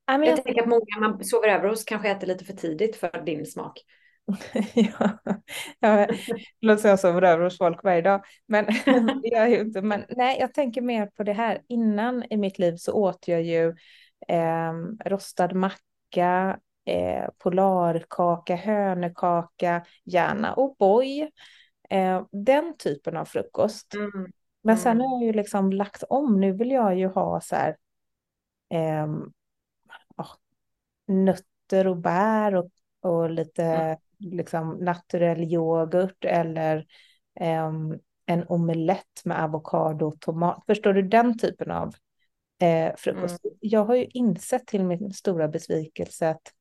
Ja, 0.07 0.19
jag, 0.19 0.27
jag 0.27 0.45
tänker 0.45 0.63
att 0.63 0.69
många 0.69 1.01
man 1.01 1.25
sover 1.25 1.49
över 1.49 1.69
hos 1.69 1.85
kanske 1.85 2.11
äter 2.11 2.27
lite 2.27 2.45
för 2.45 2.53
tidigt 2.53 2.97
för 2.97 3.23
din 3.27 3.47
smak. 3.47 3.81
ja, 4.75 5.19
ja, 5.81 6.07
låt 6.61 6.81
säga 6.81 6.93
jag 6.93 7.01
sover 7.01 7.23
över 7.23 7.45
hos 7.45 7.59
folk 7.59 7.85
varje 7.85 8.03
dag. 8.03 8.25
Men 8.47 8.67
det 9.23 9.29
gör 9.29 9.41
jag 9.41 9.51
ju 9.51 9.61
inte. 9.61 9.83
Men 9.83 10.05
nej, 10.09 10.37
jag 10.41 10.55
tänker 10.55 10.83
mer 10.83 11.07
på 11.07 11.23
det 11.23 11.33
här. 11.33 11.63
Innan 11.69 12.25
i 12.31 12.37
mitt 12.37 12.59
liv 12.59 12.77
så 12.77 12.93
åt 12.93 13.29
jag 13.29 13.43
ju 13.43 13.75
eh, 14.29 14.73
rostad 15.05 15.55
macka, 15.55 16.59
eh, 16.85 17.29
polarkaka, 17.39 18.57
hönekaka, 18.57 19.85
gärna 20.05 20.55
O'boy. 20.55 21.31
Eh, 21.91 22.27
den 22.33 22.77
typen 22.77 23.17
av 23.17 23.25
frukost. 23.25 23.95
Mm. 23.95 24.33
Men 24.63 24.79
sen 24.79 24.93
mm. 24.93 25.07
har 25.07 25.19
jag 25.19 25.27
ju 25.27 25.33
liksom 25.33 25.73
lagt 25.73 26.03
om. 26.09 26.41
Nu 26.41 26.53
vill 26.53 26.71
jag 26.71 26.99
ju 26.99 27.07
ha 27.07 27.41
så 27.41 27.57
här 27.57 27.77
eh, 28.71 29.07
oh, 30.17 30.35
nötter 31.07 31.87
och 31.87 31.97
bär 31.97 32.55
och, 32.55 32.71
och 33.01 33.31
lite 33.31 33.65
mm. 33.65 33.97
Liksom 34.23 34.71
naturell 34.71 35.43
yoghurt 35.43 36.25
eller 36.25 36.77
eh, 37.41 37.71
en 38.27 38.45
omelett 38.49 39.25
med 39.25 39.45
avokado 39.45 40.07
och 40.07 40.21
tomat. 40.21 40.63
Förstår 40.67 40.93
du 40.93 41.03
den 41.03 41.39
typen 41.39 41.71
av 41.71 41.95
eh, 42.63 42.97
frukost? 42.97 43.45
Mm. 43.45 43.57
Jag 43.61 43.85
har 43.85 43.95
ju 43.95 44.05
insett 44.05 44.67
till 44.67 44.85
min 44.85 45.13
stora 45.13 45.49
besvikelse 45.49 46.29
att 46.31 46.53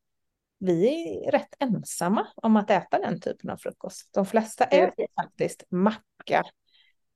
vi 0.60 0.88
är 1.26 1.32
rätt 1.32 1.56
ensamma 1.60 2.28
om 2.36 2.58
att 2.58 2.70
äta 2.70 3.00
den 3.00 3.20
typen 3.20 3.50
av 3.50 3.58
frukost. 3.58 4.10
De 4.14 4.26
flesta 4.26 4.64
äter 4.64 5.08
faktiskt 5.22 5.64
macka 5.70 6.44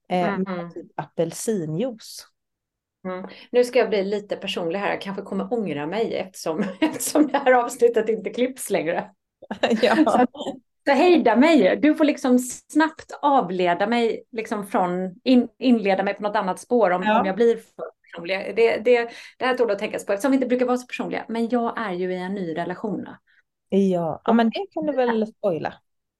eh, 0.10 0.34
mm. 0.34 0.42
med 0.42 0.74
typ 0.74 0.88
apelsinjuice. 0.96 2.28
Mm. 3.06 3.28
Nu 3.52 3.64
ska 3.64 3.80
jag 3.80 3.90
bli 3.90 4.04
lite 4.04 4.36
personlig 4.36 4.80
här, 4.80 4.90
jag 4.90 5.02
kanske 5.02 5.22
kommer 5.22 5.54
ångra 5.54 5.88
mig 5.88 6.16
eftersom, 6.16 6.64
eftersom 6.82 7.28
det 7.28 7.38
här 7.38 7.52
avsnittet 7.52 8.10
inte 8.10 8.30
klipps 8.30 8.70
längre. 8.70 9.12
ja. 9.82 9.96
så, 9.96 10.26
så 10.86 10.92
hejda 10.92 11.36
mig, 11.36 11.80
du 11.82 11.96
får 11.96 12.06
liksom 12.06 12.40
snabbt 12.72 13.20
avleda 13.22 13.88
mig, 13.88 14.24
liksom 14.32 14.68
från, 14.68 15.16
in, 15.24 15.48
inleda 15.60 16.04
mig 16.04 16.14
på 16.14 16.24
något 16.24 16.36
annat 16.36 16.60
spår 16.60 16.92
om, 16.92 17.04
ja. 17.04 17.20
om 17.20 17.26
jag 17.26 17.36
blir 17.36 17.56
för 17.56 17.86
personlig. 18.12 18.56
Det, 18.56 18.78
det, 18.78 19.10
det 19.38 19.46
här 19.46 19.58
tål 19.58 19.72
att 19.72 19.80
tänkas 19.80 20.06
på 20.06 20.14
eftersom 20.14 20.32
vi 20.32 20.36
inte 20.36 20.48
brukar 20.48 20.66
vara 20.66 20.78
så 20.78 20.88
personliga, 20.88 21.26
men 21.28 21.50
jag 21.50 21.80
är 21.80 21.94
ju 21.94 22.14
i 22.14 22.18
en 22.18 22.34
ny 22.34 22.58
relation. 22.58 23.08
Ja, 23.70 24.22
ja 24.26 24.34
men 24.34 24.50
det 24.50 24.66
kan 24.72 24.86
du 24.86 24.94
väl 24.94 25.28
spoila. 25.28 25.74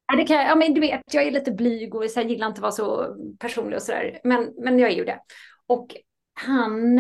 Ja, 0.08 0.16
det 0.16 0.24
kan, 0.24 0.38
ja, 0.38 0.56
men 0.56 0.74
du 0.74 0.82
vet, 0.82 1.02
jag 1.14 1.24
är 1.24 1.32
lite 1.32 1.52
blyg 1.52 1.96
och 1.96 2.10
så 2.10 2.20
här, 2.20 2.28
gillar 2.28 2.48
inte 2.48 2.58
att 2.58 2.62
vara 2.62 2.72
så 2.72 3.16
personlig 3.40 3.76
och 3.76 3.84
sådär. 3.84 4.20
Men, 4.24 4.54
men 4.58 4.80
jag 4.80 4.92
är 4.92 4.96
ju 4.96 5.06
det. 5.06 5.20
Och 5.68 5.96
han, 6.34 7.00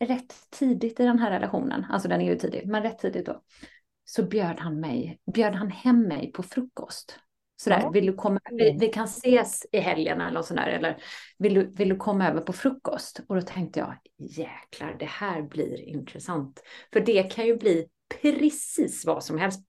rätt 0.00 0.34
tidigt 0.50 1.00
i 1.00 1.04
den 1.04 1.18
här 1.18 1.30
relationen, 1.30 1.86
alltså 1.90 2.08
den 2.08 2.20
är 2.20 2.24
ju 2.24 2.36
tidig, 2.38 2.66
men 2.66 2.82
rätt 2.82 2.98
tidigt 2.98 3.26
då, 3.26 3.42
så 4.10 4.22
bjöd 4.22 4.60
han 4.60 4.80
mig, 4.80 5.20
bjöd 5.34 5.54
han 5.54 5.70
hem 5.70 6.02
mig 6.02 6.32
på 6.32 6.42
frukost. 6.42 7.18
Sådär, 7.56 7.80
ja. 7.80 7.90
vill 7.90 8.06
du 8.06 8.14
komma, 8.14 8.40
vi, 8.50 8.76
vi, 8.80 8.88
kan 8.88 9.04
ses 9.04 9.66
i 9.72 9.78
helgen 9.78 10.20
eller 10.20 10.42
sådär, 10.42 10.66
eller 10.66 11.02
vill 11.38 11.54
du, 11.54 11.70
vill 11.70 11.88
du 11.88 11.96
komma 11.96 12.28
över 12.28 12.40
på 12.40 12.52
frukost? 12.52 13.20
Och 13.28 13.34
då 13.34 13.42
tänkte 13.42 13.80
jag, 13.80 13.96
jäklar, 14.18 14.96
det 14.98 15.06
här 15.06 15.42
blir 15.42 15.80
intressant. 15.80 16.62
För 16.92 17.00
det 17.00 17.22
kan 17.22 17.46
ju 17.46 17.56
bli 17.56 17.86
precis 18.22 19.06
vad 19.06 19.24
som 19.24 19.38
helst. 19.38 19.60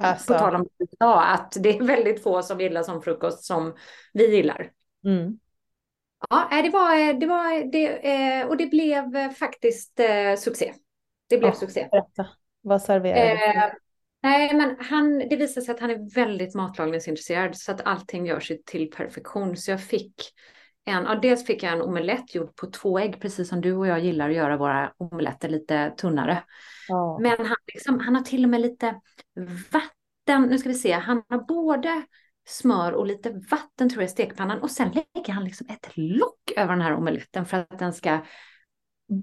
Alltså. 0.00 0.32
På 0.32 0.38
tal 0.38 0.54
om 0.54 0.68
ja, 0.98 1.24
att 1.24 1.56
det 1.60 1.76
är 1.78 1.82
väldigt 1.82 2.22
få 2.22 2.42
som 2.42 2.60
gillar 2.60 2.82
som 2.82 3.02
frukost 3.02 3.44
som 3.44 3.74
vi 4.12 4.36
gillar. 4.36 4.72
Mm. 5.04 5.38
Ja, 6.30 6.62
det 6.62 6.70
var, 6.70 7.12
det 7.20 7.26
var 7.26 7.72
det, 7.72 8.12
eh, 8.12 8.46
och 8.46 8.56
det 8.56 8.66
blev 8.66 9.30
faktiskt 9.30 10.00
eh, 10.00 10.36
succé. 10.38 10.74
Det 11.28 11.38
blev 11.38 11.50
ja, 11.50 11.54
succé. 11.54 11.88
Berätta. 11.90 12.26
Vad 12.66 12.82
serverade 12.82 13.30
du? 13.30 13.60
Eh, 13.60 13.72
nej, 14.22 14.54
men 14.54 14.76
han, 14.80 15.18
det 15.18 15.36
visade 15.36 15.66
sig 15.66 15.74
att 15.74 15.80
han 15.80 15.90
är 15.90 16.14
väldigt 16.14 16.54
matlagningsintresserad 16.54 17.56
så 17.56 17.72
att 17.72 17.86
allting 17.86 18.26
gör 18.26 18.40
sig 18.40 18.62
till 18.62 18.90
perfektion. 18.90 19.56
Så 19.56 19.70
jag 19.70 19.82
fick 19.82 20.14
en, 20.84 21.04
ja, 21.04 21.14
dels 21.14 21.46
fick 21.46 21.62
jag 21.62 21.72
en 21.72 21.82
omelett 21.82 22.34
gjord 22.34 22.56
på 22.56 22.66
två 22.66 22.98
ägg, 22.98 23.20
precis 23.20 23.48
som 23.48 23.60
du 23.60 23.74
och 23.74 23.86
jag 23.86 24.00
gillar 24.00 24.28
att 24.28 24.36
göra 24.36 24.56
våra 24.56 24.92
omeletter 24.96 25.48
lite 25.48 25.90
tunnare. 25.96 26.42
Ja. 26.88 27.18
Men 27.20 27.46
han, 27.46 27.56
liksom, 27.74 28.00
han 28.00 28.16
har 28.16 28.22
till 28.22 28.44
och 28.44 28.50
med 28.50 28.60
lite 28.60 29.00
vatten, 29.72 30.42
nu 30.42 30.58
ska 30.58 30.68
vi 30.68 30.74
se, 30.74 30.92
han 30.92 31.22
har 31.28 31.38
både 31.38 32.02
smör 32.46 32.92
och 32.92 33.06
lite 33.06 33.30
vatten 33.50 33.88
tror 33.88 34.02
jag 34.02 34.08
i 34.08 34.12
stekpannan 34.12 34.62
och 34.62 34.70
sen 34.70 34.88
lägger 34.88 35.32
han 35.32 35.44
liksom 35.44 35.66
ett 35.70 35.90
lock 35.94 36.52
över 36.56 36.72
den 36.72 36.82
här 36.82 36.94
omeletten 36.94 37.46
för 37.46 37.56
att 37.56 37.78
den 37.78 37.92
ska 37.92 38.18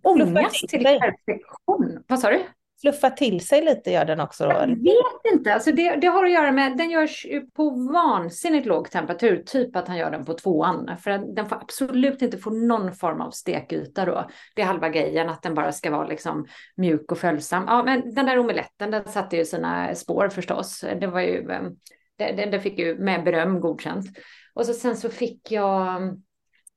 ångas 0.04 0.60
till 0.60 0.84
perfektion. 0.84 2.04
Vad 2.08 2.20
sa 2.20 2.30
du? 2.30 2.44
Fluffa 2.84 3.10
till 3.10 3.48
sig 3.48 3.62
lite 3.62 3.92
gör 3.92 4.06
den 4.06 4.20
också? 4.20 4.46
Då? 4.46 4.52
Jag 4.52 4.68
vet 4.68 5.34
inte. 5.34 5.54
Alltså 5.54 5.72
det, 5.72 5.96
det 5.96 6.08
har 6.08 6.26
att 6.26 6.32
göra 6.32 6.52
med, 6.52 6.78
den 6.78 6.90
görs 6.90 7.26
på 7.56 7.70
vansinnigt 7.70 8.66
låg 8.66 8.92
temperatur, 8.92 9.44
typ 9.46 9.76
att 9.76 9.88
han 9.88 9.98
gör 9.98 10.12
den 10.12 10.26
på 10.26 10.34
tvåan. 10.34 10.98
För 11.04 11.36
den 11.36 11.50
får 11.50 11.56
absolut 11.56 12.22
inte 12.22 12.38
få 12.38 12.50
någon 12.50 12.94
form 12.94 13.22
av 13.22 13.32
stekyta 13.32 14.06
då. 14.06 14.30
Det 14.56 14.62
är 14.62 14.66
halva 14.66 14.90
grejen, 14.90 15.30
att 15.30 15.42
den 15.42 15.54
bara 15.54 15.72
ska 15.72 15.92
vara 15.92 16.08
liksom 16.08 16.46
mjuk 16.76 17.12
och 17.12 17.18
följsam. 17.18 17.66
Ja, 17.68 17.84
men 17.84 18.14
den 18.14 18.26
där 18.26 18.40
omeletten, 18.40 18.92
den 18.92 19.08
satte 19.08 19.38
ju 19.38 19.46
sina 19.46 19.96
spår 19.96 20.30
förstås. 20.30 20.86
Det 21.00 21.08
var 21.08 21.22
ju, 21.22 21.52
ehm, 21.52 21.76
den, 22.18 22.52
den 22.52 22.62
fick 22.62 22.80
ju 22.80 22.96
med 23.00 23.24
beröm 23.24 23.60
godkänt. 23.60 24.06
Och 24.54 24.66
så 24.66 24.74
sen 24.74 24.98
så 24.98 25.10
fick 25.10 25.52
jag 25.52 26.00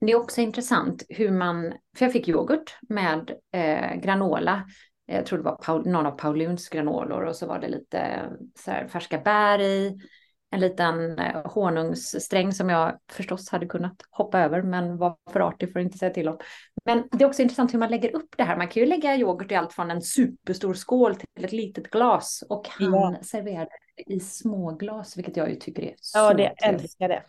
det 0.01 0.13
är 0.13 0.17
också 0.17 0.41
intressant 0.41 1.03
hur 1.09 1.31
man, 1.31 1.73
för 1.97 2.05
jag 2.05 2.13
fick 2.13 2.29
yoghurt 2.29 2.77
med 2.89 3.31
eh, 3.53 4.01
granola 4.01 4.65
jag 5.07 5.27
tror 5.27 5.39
det 5.39 5.45
var 5.45 5.57
Paul, 5.57 5.87
någon 5.87 6.07
av 6.07 6.11
Pauluns 6.11 6.69
granolor 6.69 7.23
och 7.23 7.37
så 7.37 7.47
var 7.47 7.59
det 7.59 7.69
lite 7.69 8.31
så 8.59 8.71
här, 8.71 8.89
färska 8.89 9.19
bär 9.19 9.61
i. 9.61 9.99
En 10.51 10.61
liten 10.61 11.19
eh, 11.19 11.43
honungssträng 11.45 12.53
som 12.53 12.69
jag 12.69 12.99
förstås 13.13 13.51
hade 13.51 13.67
kunnat 13.67 14.03
hoppa 14.11 14.41
över 14.41 14.63
men 14.63 14.97
var 14.97 15.17
för 15.31 15.41
artig 15.41 15.73
för 15.73 15.81
att 15.81 15.85
inte 15.85 15.99
säga 15.99 16.15
till 16.15 16.29
om. 16.29 16.39
Men 16.85 17.09
det 17.13 17.25
är 17.25 17.29
också 17.29 17.43
intressant 17.43 17.75
hur 17.75 17.79
man 17.79 17.91
lägger 17.91 18.17
upp 18.17 18.35
det 18.37 18.45
här. 18.45 18.57
Man 18.57 18.69
kan 18.69 18.83
ju 18.83 18.89
lägga 18.89 19.17
yoghurt 19.17 19.53
i 19.53 19.55
allt 19.55 19.73
från 19.73 19.91
en 19.91 20.03
superstor 20.03 20.75
skål 20.75 21.17
till 21.17 21.45
ett 21.45 21.53
litet 21.53 21.91
glas 21.91 22.45
och 22.49 22.69
han 22.69 22.93
ja. 22.93 23.17
serverade 23.23 23.71
i 24.07 24.21
små 24.21 24.71
glas, 24.71 25.17
vilket 25.17 25.37
jag 25.37 25.51
ju 25.51 25.57
tycker 25.57 25.83
är 25.83 25.95
så 26.01 26.19
Ja, 26.19 26.35
det 26.35 26.47
älskar 26.47 27.09
det. 27.09 27.23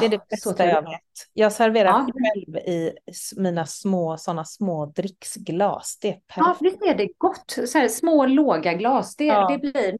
Det 0.00 0.06
är 0.06 0.10
det 0.10 0.28
bästa 0.30 0.66
jag 0.66 0.82
vet. 0.82 1.00
Jag 1.32 1.52
serverar 1.52 1.88
ja. 1.88 2.06
själv 2.12 2.56
i 2.56 2.92
mina 3.36 3.66
små, 3.66 4.16
sådana 4.18 4.44
små 4.44 4.86
dricksglas. 4.86 5.98
Det 6.02 6.08
är 6.08 6.12
perfekt. 6.12 6.36
Ja, 6.36 6.56
visst 6.60 6.82
är 6.82 6.94
det 6.94 7.08
gott. 7.18 7.58
Så 7.66 7.78
här, 7.78 7.88
små 7.88 8.26
låga 8.26 8.74
glas. 8.74 9.16
Det, 9.16 9.24
ja. 9.24 9.48
det, 9.48 9.58
blir, 9.58 9.98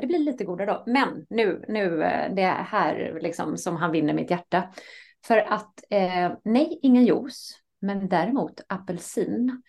det 0.00 0.06
blir 0.06 0.18
lite 0.18 0.44
godare 0.44 0.72
då. 0.72 0.82
Men 0.86 1.26
nu, 1.30 1.64
nu 1.68 2.02
eh, 2.02 2.34
det 2.34 2.42
är 2.42 2.62
här 2.62 3.18
liksom 3.22 3.56
som 3.56 3.76
han 3.76 3.92
vinner 3.92 4.14
mitt 4.14 4.30
hjärta. 4.30 4.68
För 5.26 5.38
att, 5.38 5.74
eh, 5.90 6.32
nej, 6.44 6.78
ingen 6.82 7.04
juice. 7.04 7.58
Men 7.80 8.08
däremot 8.08 8.60
apelsin. 8.68 9.62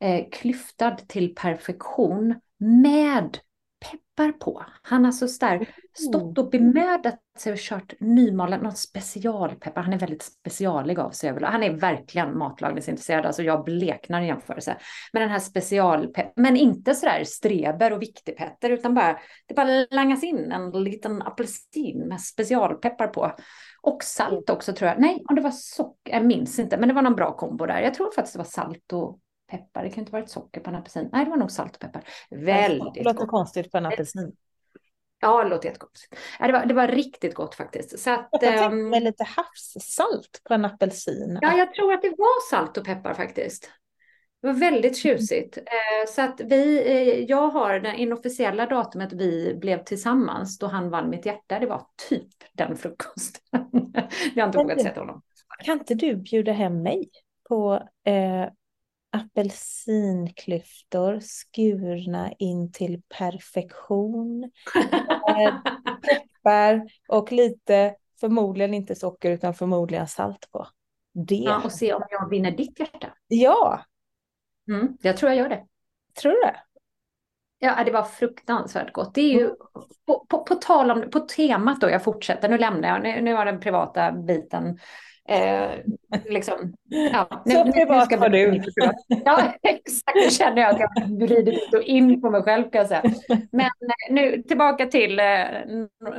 Eh, 0.00 0.24
klyftad 0.32 0.96
till 0.96 1.34
perfektion 1.34 2.40
med 2.58 3.38
peppar 3.80 4.32
på. 4.32 4.64
Han 4.82 5.04
har 5.04 5.12
så 5.12 5.28
starkt 5.28 5.70
stått 5.92 6.38
och 6.38 6.50
bemödat 6.50 7.18
sig 7.38 7.52
och 7.52 7.58
kört 7.58 7.94
nymalen, 8.00 8.60
någon 8.60 8.72
specialpeppar. 8.72 9.82
Han 9.82 9.92
är 9.92 9.98
väldigt 9.98 10.22
specialig 10.22 10.98
av 10.98 11.10
sig. 11.10 11.44
Han 11.44 11.62
är 11.62 11.72
verkligen 11.72 12.38
matlagningsintresserad, 12.38 13.26
alltså 13.26 13.42
jag 13.42 13.64
bleknar 13.64 14.22
i 14.22 14.26
jämförelse. 14.26 14.76
Men 15.12 15.22
den 15.22 15.30
här 15.30 15.38
specialpeppar, 15.38 16.32
men 16.36 16.56
inte 16.56 16.94
sådär 16.94 17.24
streber 17.24 17.92
och 17.92 18.02
viktigpetter, 18.02 18.70
utan 18.70 18.94
bara, 18.94 19.18
det 19.46 19.54
bara 19.54 19.86
langas 19.90 20.24
in 20.24 20.52
en 20.52 20.70
liten 20.84 21.22
apelsin 21.22 22.08
med 22.08 22.20
specialpeppar 22.20 23.06
på. 23.06 23.34
Och 23.82 24.02
salt 24.02 24.50
också 24.50 24.72
tror 24.72 24.90
jag. 24.90 25.00
Nej, 25.00 25.24
om 25.28 25.34
det 25.34 25.42
var 25.42 25.50
socker, 25.50 26.12
jag 26.12 26.26
minns 26.26 26.58
inte, 26.58 26.78
men 26.78 26.88
det 26.88 26.94
var 26.94 27.02
någon 27.02 27.16
bra 27.16 27.36
kombo 27.36 27.66
där. 27.66 27.80
Jag 27.80 27.94
tror 27.94 28.12
faktiskt 28.12 28.34
det 28.34 28.38
var 28.38 28.44
salt 28.44 28.92
och 28.92 29.18
peppar. 29.50 29.82
Det 29.82 29.90
kan 29.90 29.98
inte 29.98 30.12
varit 30.12 30.30
socker 30.30 30.60
på 30.60 30.70
en 30.70 30.76
apelsin. 30.76 31.08
Nej, 31.12 31.24
det 31.24 31.30
var 31.30 31.36
nog 31.36 31.50
salt 31.50 31.74
och 31.74 31.80
peppar. 31.80 32.04
Väldigt 32.30 32.94
Det 32.94 33.02
låter 33.02 33.18
gott. 33.18 33.28
konstigt 33.28 33.72
på 33.72 33.78
en 33.78 33.86
apelsin. 33.86 34.32
Ja, 35.20 35.44
det 35.44 35.50
låter 35.50 35.68
jättekonstigt. 35.68 36.16
Ja, 36.38 36.46
det, 36.46 36.52
var, 36.52 36.66
det 36.66 36.74
var 36.74 36.88
riktigt 36.88 37.34
gott 37.34 37.54
faktiskt. 37.54 37.98
Så 37.98 38.10
att, 38.10 38.28
jag 38.30 38.40
tänkte 38.40 38.64
um, 38.64 38.88
med 38.88 39.02
lite 39.02 39.24
havssalt 39.24 40.42
på 40.44 40.54
en 40.54 40.64
apelsin. 40.64 41.38
Ja, 41.42 41.56
jag 41.56 41.74
tror 41.74 41.92
att 41.92 42.02
det 42.02 42.14
var 42.18 42.50
salt 42.50 42.76
och 42.76 42.84
peppar 42.84 43.14
faktiskt. 43.14 43.70
Det 44.40 44.46
var 44.46 44.54
väldigt 44.54 45.04
mm. 45.04 45.18
tjusigt. 45.18 45.56
Mm. 45.56 45.66
Så 46.08 46.22
att 46.22 46.40
vi, 46.40 46.78
eh, 46.86 47.24
jag 47.24 47.48
har 47.48 47.80
det 47.80 47.96
inofficiella 47.96 48.66
datumet 48.66 49.12
vi 49.12 49.54
blev 49.54 49.84
tillsammans 49.84 50.58
då 50.58 50.66
han 50.66 50.90
vann 50.90 51.10
mitt 51.10 51.26
hjärta. 51.26 51.58
Det 51.58 51.66
var 51.66 51.86
typ 52.08 52.28
den 52.52 52.76
frukosten. 52.76 53.40
jag 54.34 54.42
har 54.42 54.48
inte 54.48 54.58
vågat 54.58 54.80
säga 54.80 54.92
till 54.92 55.02
honom. 55.02 55.22
Kan 55.64 55.78
inte 55.78 55.94
du 55.94 56.16
bjuda 56.16 56.52
hem 56.52 56.82
mig 56.82 57.10
på 57.48 57.74
eh, 58.04 58.48
apelsinklyftor 59.10 61.20
skurna 61.20 62.32
in 62.38 62.72
till 62.72 63.02
perfektion. 63.18 64.50
peppar 66.48 66.88
och 67.08 67.32
lite, 67.32 67.94
förmodligen 68.20 68.74
inte 68.74 68.94
socker 68.94 69.30
utan 69.30 69.54
förmodligen 69.54 70.08
salt 70.08 70.48
på. 70.52 70.68
Det. 71.12 71.34
Ja, 71.34 71.62
och 71.64 71.72
se 71.72 71.94
om 71.94 72.02
jag 72.10 72.28
vinner 72.28 72.50
ditt 72.50 72.80
hjärta. 72.80 73.14
Ja. 73.28 73.84
Mm, 74.68 74.96
jag 75.00 75.16
tror 75.16 75.30
jag 75.30 75.38
gör 75.38 75.48
det. 75.48 75.66
Tror 76.20 76.32
du 76.32 76.40
det? 76.40 76.56
Ja, 77.58 77.84
det 77.84 77.90
var 77.90 78.02
fruktansvärt 78.02 78.92
gott. 78.92 79.14
Det 79.14 79.20
är 79.20 79.34
ju, 79.34 79.50
på, 80.06 80.26
på, 80.28 80.44
på 80.44 80.54
tal 80.54 80.90
om, 80.90 81.10
på 81.10 81.20
temat 81.20 81.80
då, 81.80 81.90
jag 81.90 82.04
fortsätter, 82.04 82.48
nu 82.48 82.58
lämnar 82.58 82.88
jag, 82.88 83.02
nu, 83.02 83.20
nu 83.20 83.34
har 83.34 83.44
den 83.44 83.60
privata 83.60 84.12
biten 84.12 84.78
Eh, 85.28 85.70
liksom, 86.24 86.74
ja, 87.12 87.42
nu, 87.44 87.52
så 87.52 87.72
privat 87.72 88.20
var 88.20 88.28
du. 88.28 88.62
Ja, 89.24 89.52
exakt. 89.62 90.14
Nu 90.14 90.30
känner 90.30 90.62
jag 90.62 90.70
att 90.70 90.80
jag 90.80 91.18
vrider 91.28 91.52
ut 91.52 91.86
in 91.86 92.20
på 92.20 92.30
mig 92.30 92.42
själv 92.42 92.70
kan 92.70 92.78
jag 92.78 92.88
säga. 92.88 93.02
Men 93.52 93.66
eh, 93.66 94.14
nu 94.14 94.42
tillbaka 94.42 94.86
till 94.86 95.18
eh, 95.18 95.24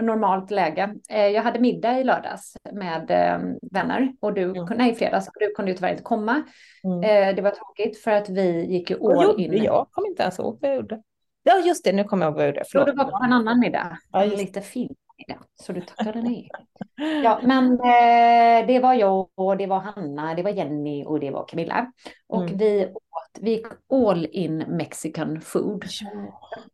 normalt 0.02 0.52
läge. 0.52 0.96
Eh, 1.10 1.28
jag 1.28 1.44
hade 1.44 1.60
middag 1.60 2.00
i 2.00 2.04
lördags 2.04 2.58
med 2.72 3.12
eh, 3.12 3.40
vänner 3.72 4.14
och 4.22 4.34
du, 4.34 4.44
mm. 4.44 4.68
nej 4.78 4.96
fredags, 4.96 5.28
och 5.28 5.34
du 5.40 5.54
kunde 5.56 5.72
ju 5.72 5.78
tyvärr 5.78 5.92
inte 5.92 6.04
komma. 6.04 6.44
Mm. 6.84 7.04
Eh, 7.04 7.36
det 7.36 7.42
var 7.42 7.52
tråkigt 7.52 8.04
för 8.04 8.12
att 8.12 8.30
vi 8.30 8.66
gick 8.66 8.90
ju 8.90 8.98
all 9.04 9.40
in. 9.40 9.64
Jag 9.64 9.88
kom 9.92 10.06
inte 10.06 10.24
ens 10.24 10.40
ihåg 10.40 10.58
vad 10.62 10.72
jag 10.72 10.78
gjorde. 10.78 11.02
Ja, 11.44 11.60
just 11.66 11.84
det, 11.84 11.94
nu 11.94 12.04
kommer 12.04 12.26
jag 12.26 12.32
ihåg 12.32 12.38
vad 12.38 12.48
jag 12.48 12.50
gjorde. 12.50 12.64
Förlåt. 12.72 12.88
Du 12.88 12.94
var 12.94 13.06
på 13.06 13.24
en 13.26 13.34
annan 13.34 13.60
middag. 13.60 13.98
Ja, 14.12 14.26
lite 14.26 14.62
film 14.62 14.96
middag, 15.28 15.44
så 15.56 15.74
du 15.74 15.82
tackade 15.82 16.22
nej. 16.22 16.50
Ja, 17.24 17.40
men 17.44 17.72
eh, 17.72 18.68
det 18.68 18.80
var 18.80 18.94
jag 18.94 19.30
och 19.36 19.58
det 19.58 19.68
var 19.68 19.80
Hanna, 19.80 20.36
det 20.36 20.44
var 20.44 20.52
Jenny 20.52 21.06
och 21.06 21.20
det 21.20 21.32
var 21.32 21.48
Camilla. 21.48 21.92
Och 22.28 22.44
mm. 22.44 22.58
vi 22.58 22.86
åt, 22.86 23.40
vi 23.42 23.52
gick 23.52 23.66
all 23.94 24.28
in 24.32 24.58
mexican 24.58 25.42
food. 25.42 25.86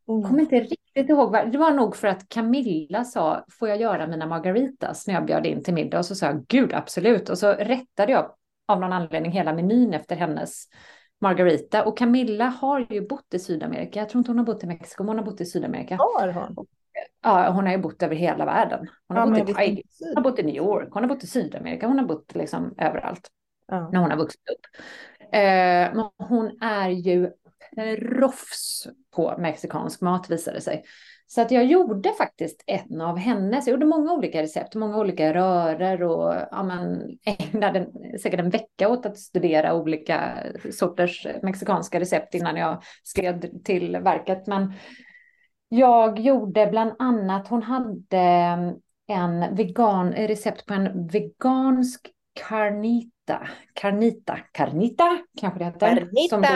Jag 0.05 0.23
kommer 0.23 0.39
inte 0.39 0.59
riktigt 0.59 1.09
ihåg, 1.09 1.31
vad, 1.31 1.51
det 1.51 1.57
var 1.57 1.71
nog 1.71 1.95
för 1.95 2.07
att 2.07 2.29
Camilla 2.29 3.03
sa, 3.03 3.45
får 3.59 3.69
jag 3.69 3.81
göra 3.81 4.07
mina 4.07 4.25
margaritas 4.25 5.07
när 5.07 5.13
jag 5.13 5.25
bjöd 5.25 5.45
in 5.45 5.63
till 5.63 5.73
middag? 5.73 5.99
Och 5.99 6.05
så 6.05 6.15
sa 6.15 6.25
jag, 6.25 6.47
gud 6.47 6.73
absolut. 6.73 7.29
Och 7.29 7.37
så 7.37 7.51
rättade 7.51 8.11
jag 8.11 8.31
av 8.67 8.79
någon 8.79 8.93
anledning 8.93 9.31
hela 9.31 9.53
menyn 9.53 9.93
efter 9.93 10.15
hennes 10.15 10.67
Margarita. 11.21 11.83
Och 11.83 11.97
Camilla 11.97 12.45
har 12.45 12.87
ju 12.89 13.07
bott 13.07 13.33
i 13.33 13.39
Sydamerika. 13.39 13.99
Jag 13.99 14.09
tror 14.09 14.19
inte 14.19 14.31
hon 14.31 14.37
har 14.37 14.45
bott 14.45 14.63
i 14.63 14.67
Mexiko, 14.67 15.03
men 15.03 15.07
hon 15.07 15.17
har 15.17 15.25
bott 15.31 15.41
i 15.41 15.45
Sydamerika. 15.45 15.95
Har 15.95 16.27
hon? 16.27 16.67
Ja, 17.23 17.49
hon 17.49 17.65
har 17.65 17.71
ju 17.71 17.77
bott 17.77 18.03
över 18.03 18.15
hela 18.15 18.45
världen. 18.45 18.87
Hon 19.07 19.17
har, 19.17 19.27
ja, 19.27 19.39
bott, 19.39 19.49
i 19.49 19.53
Thailand, 19.53 19.81
hon 19.99 20.15
har 20.15 20.23
bott 20.23 20.39
i 20.39 20.43
New 20.43 20.55
York, 20.55 20.89
hon 20.91 21.03
har 21.03 21.09
bott 21.09 21.23
i 21.23 21.27
Sydamerika, 21.27 21.87
hon 21.87 21.99
har 21.99 22.05
bott 22.05 22.35
liksom 22.35 22.75
överallt. 22.77 23.29
Ja. 23.67 23.89
När 23.89 23.99
hon 23.99 24.11
har 24.11 24.17
vuxit 24.17 24.49
upp. 24.49 24.81
Eh, 25.33 25.95
men 25.95 26.09
hon 26.17 26.61
är 26.61 26.89
ju 26.89 27.31
proffs 27.75 28.87
på 29.15 29.35
mexikansk 29.37 30.01
mat 30.01 30.29
visade 30.29 30.61
sig. 30.61 30.83
Så 31.27 31.41
att 31.41 31.51
jag 31.51 31.65
gjorde 31.65 32.13
faktiskt 32.13 32.63
en 32.65 33.01
av 33.01 33.17
hennes, 33.17 33.67
jag 33.67 33.73
gjorde 33.73 33.85
många 33.85 34.13
olika 34.13 34.41
recept, 34.41 34.75
många 34.75 34.97
olika 34.97 35.33
rörer 35.33 36.03
och 36.03 36.33
ja, 36.51 36.63
men, 36.63 37.17
ägnade 37.25 37.87
säkert 38.21 38.39
en 38.39 38.49
vecka 38.49 38.89
åt 38.89 39.05
att 39.05 39.17
studera 39.17 39.73
olika 39.73 40.33
sorters 40.71 41.27
mexikanska 41.41 41.99
recept 41.99 42.35
innan 42.35 42.55
jag 42.55 42.83
skrev 43.03 43.61
till 43.63 43.97
verket. 43.97 44.47
Men 44.47 44.73
jag 45.77 46.19
gjorde 46.19 46.67
bland 46.67 46.91
annat, 46.99 47.47
hon 47.47 47.63
hade 47.63 48.19
en 49.07 49.55
vegan, 49.55 50.13
recept 50.13 50.65
på 50.65 50.73
en 50.73 51.07
vegansk 51.07 52.11
carnita, 52.47 53.47
carnita, 53.73 54.39
carnita 54.51 55.17
kanske 55.41 55.59
det 55.59 55.65
heter. 55.65 55.95
Carnita! 55.95 56.29
Som, 56.29 56.41
då, 56.41 56.47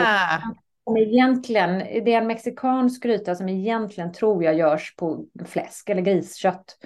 som 0.84 0.96
egentligen, 0.96 1.78
det 1.78 2.14
är 2.14 2.18
en 2.18 2.26
mexikansk 2.26 3.02
gryta 3.02 3.34
som 3.34 3.48
egentligen 3.48 4.12
tror 4.12 4.44
jag 4.44 4.54
görs 4.54 4.96
på 4.96 5.26
fläsk 5.46 5.88
eller 5.88 6.02
griskött. 6.02 6.76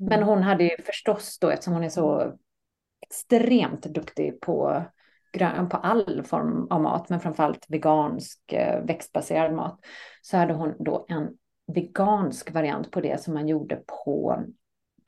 Mm. 0.00 0.08
Men 0.08 0.22
hon 0.22 0.42
hade 0.42 0.64
ju 0.64 0.76
förstås 0.86 1.38
då, 1.38 1.48
eftersom 1.48 1.74
hon 1.74 1.84
är 1.84 1.88
så 1.88 2.32
extremt 3.02 3.82
duktig 3.82 4.40
på 4.40 4.84
på 5.70 5.76
all 5.76 6.22
form 6.22 6.66
av 6.70 6.82
mat, 6.82 7.08
men 7.08 7.20
framförallt 7.20 7.66
vegansk 7.68 8.52
eh, 8.52 8.84
växtbaserad 8.84 9.52
mat, 9.52 9.78
så 10.22 10.36
hade 10.36 10.54
hon 10.54 10.74
då 10.78 11.06
en 11.08 11.28
vegansk 11.66 12.50
variant 12.50 12.90
på 12.90 13.00
det 13.00 13.20
som 13.20 13.34
man 13.34 13.48
gjorde 13.48 13.76
på 13.76 14.44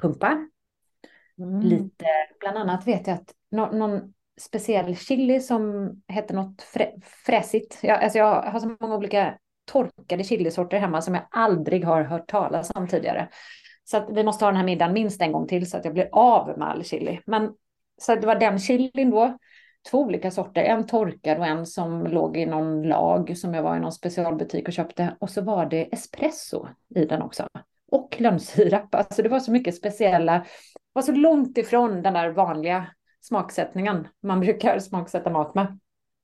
pumpa. 0.03 0.49
Mm. 1.39 1.61
Lite, 1.61 2.07
bland 2.41 2.59
annat 2.59 2.87
vet 2.87 3.07
jag 3.07 3.15
att 3.15 3.35
någon, 3.51 3.79
någon 3.79 4.15
speciell 4.41 4.97
chili 4.97 5.41
som 5.41 5.93
hette 6.09 6.35
något 6.35 6.63
frä, 6.63 6.93
fräsigt. 7.27 7.79
Jag, 7.83 8.03
alltså 8.03 8.19
jag 8.19 8.43
har 8.43 8.61
så 8.61 8.77
många 8.81 8.97
olika 8.97 9.39
torkade 9.65 10.25
chilisorter 10.25 10.79
hemma 10.79 11.03
som 11.03 11.15
jag 11.15 11.27
aldrig 11.31 11.85
har 11.85 12.03
hört 12.03 12.29
talas 12.29 12.71
om 12.75 12.89
tidigare. 12.89 13.29
Så 13.85 14.13
vi 14.13 14.25
måste 14.25 14.45
ha 14.45 14.51
den 14.51 14.57
här 14.57 14.65
middagen 14.65 14.93
minst 14.93 15.23
en 15.23 15.33
gång 15.33 15.47
till 15.47 15.71
så 15.71 15.77
att 15.77 15.85
jag 15.85 15.95
blir 15.95 16.09
av 16.13 16.59
med 16.59 16.69
all 16.69 16.85
chili. 16.85 17.21
Men 17.27 17.55
så 18.01 18.15
det 18.15 18.27
var 18.27 18.35
den 18.35 18.59
chilin 18.59 19.11
då 19.11 19.39
två 19.91 19.99
olika 20.01 20.31
sorter, 20.31 20.63
en 20.63 20.87
torkad 20.87 21.39
och 21.39 21.47
en 21.47 21.67
som 21.67 22.07
låg 22.07 22.37
i 22.37 22.47
någon 22.47 22.83
lag 22.83 23.39
som 23.39 23.55
jag 23.55 23.63
var 23.63 23.77
i 23.77 23.81
någon 23.81 23.93
specialbutik 23.93 24.69
och 24.69 24.75
köpte. 24.75 25.17
Och 25.19 25.31
så 25.31 25.43
var 25.43 25.67
det 25.67 25.95
espresso 25.95 26.67
i 26.95 27.05
den 27.05 27.23
också. 27.23 27.47
Och 27.91 28.17
lönnsirap. 28.19 28.95
Alltså 28.95 29.23
det 29.23 29.29
var 29.29 29.41
så 29.41 29.51
mycket 29.51 29.77
speciella, 29.77 30.47
var 30.93 31.03
så 31.03 31.13
långt 31.13 31.59
ifrån 31.59 32.03
den 32.03 32.15
där 32.15 32.31
vanliga 32.31 32.87
smaksättningen 33.21 34.09
man 34.23 34.41
brukar 34.41 34.79
smaksätta 34.79 35.31
mat 35.31 35.55
med. 35.55 35.79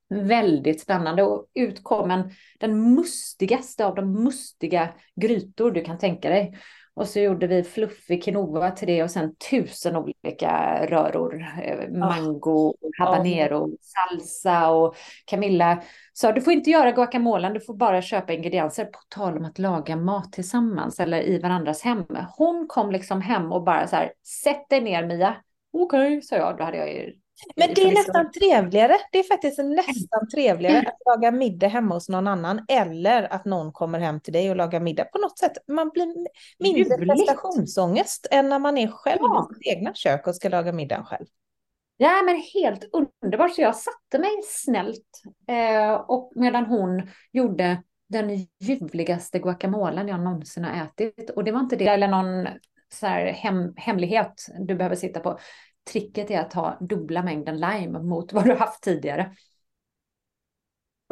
Väldigt 0.09 0.81
spännande 0.81 1.23
och 1.23 1.45
utkom 1.53 2.11
en, 2.11 2.31
den 2.59 2.93
mustigaste 2.93 3.85
av 3.85 3.95
de 3.95 4.23
mustiga 4.23 4.89
grytor 5.15 5.71
du 5.71 5.81
kan 5.81 5.97
tänka 5.97 6.29
dig. 6.29 6.57
Och 6.95 7.07
så 7.07 7.19
gjorde 7.19 7.47
vi 7.47 7.63
fluffig 7.63 8.23
quinoa 8.23 8.71
till 8.71 8.87
det 8.87 9.03
och 9.03 9.11
sen 9.11 9.35
tusen 9.35 9.95
olika 9.95 10.85
röror. 10.85 11.45
Eh, 11.63 11.89
mango, 11.89 12.75
habanero, 12.99 13.69
salsa 13.81 14.69
och 14.69 14.95
Camilla 15.25 15.81
sa 16.13 16.31
du 16.31 16.41
får 16.41 16.53
inte 16.53 16.69
göra 16.69 16.91
guacamolen, 16.91 17.53
du 17.53 17.59
får 17.59 17.73
bara 17.73 18.01
köpa 18.01 18.33
ingredienser. 18.33 18.85
På 18.85 18.99
tal 19.09 19.37
om 19.37 19.45
att 19.45 19.59
laga 19.59 19.95
mat 19.95 20.31
tillsammans 20.31 20.99
eller 20.99 21.21
i 21.21 21.39
varandras 21.39 21.81
hem. 21.81 22.05
Hon 22.37 22.67
kom 22.67 22.91
liksom 22.91 23.21
hem 23.21 23.51
och 23.51 23.63
bara 23.63 23.87
så 23.87 23.95
här, 23.95 24.13
sätt 24.43 24.69
dig 24.69 24.81
ner 24.81 25.05
Mia. 25.05 25.35
Okej, 25.73 26.07
okay, 26.07 26.21
sa 26.21 26.35
jag. 26.35 26.57
Då 26.57 26.63
hade 26.63 26.77
jag 26.77 26.93
ju 26.93 27.13
men 27.55 27.73
det 27.73 27.81
är 27.81 27.91
nästan 27.91 28.31
trevligare. 28.31 28.97
Det 29.11 29.19
är 29.19 29.23
faktiskt 29.23 29.57
nästan 29.57 30.29
trevligare 30.33 30.87
att 30.87 30.97
laga 31.05 31.31
middag 31.31 31.67
hemma 31.67 31.95
hos 31.95 32.09
någon 32.09 32.27
annan 32.27 32.65
eller 32.67 33.33
att 33.33 33.45
någon 33.45 33.71
kommer 33.71 33.99
hem 33.99 34.19
till 34.19 34.33
dig 34.33 34.49
och 34.49 34.55
lagar 34.55 34.79
middag. 34.79 35.05
På 35.05 35.17
något 35.17 35.39
sätt, 35.39 35.53
man 35.67 35.89
blir 35.89 36.27
mindre 36.59 36.97
prestationsångest 36.97 38.27
än 38.31 38.49
när 38.49 38.59
man 38.59 38.77
är 38.77 38.87
själv 38.87 39.19
ja. 39.21 39.49
i 39.51 39.55
sitt 39.55 39.73
egna 39.73 39.93
kök 39.93 40.27
och 40.27 40.35
ska 40.35 40.49
laga 40.49 40.73
middag 40.73 41.03
själv. 41.03 41.25
Ja, 41.97 42.21
men 42.25 42.41
helt 42.53 42.89
underbart. 42.93 43.55
Så 43.55 43.61
jag 43.61 43.75
satte 43.75 44.19
mig 44.19 44.31
snällt 44.43 45.23
eh, 45.47 45.93
och 45.93 46.31
medan 46.35 46.65
hon 46.65 47.09
gjorde 47.31 47.83
den 48.09 48.47
ljuvligaste 48.59 49.39
guacamolen 49.39 50.07
jag 50.07 50.19
någonsin 50.19 50.63
har 50.63 50.85
ätit. 50.85 51.29
Och 51.29 51.43
det 51.43 51.51
var 51.51 51.59
inte 51.59 51.75
det, 51.75 51.87
eller 51.87 52.07
någon 52.07 52.47
så 52.93 53.07
här 53.07 53.25
hem, 53.25 53.73
hemlighet 53.75 54.45
du 54.59 54.75
behöver 54.75 54.95
sitta 54.95 55.19
på 55.19 55.39
tricket 55.85 56.31
är 56.31 56.39
att 56.39 56.53
ha 56.53 56.77
dubbla 56.79 57.23
mängden 57.23 57.59
lime 57.59 57.99
mot 57.99 58.33
vad 58.33 58.45
du 58.45 58.53
haft 58.53 58.83
tidigare. 58.83 59.35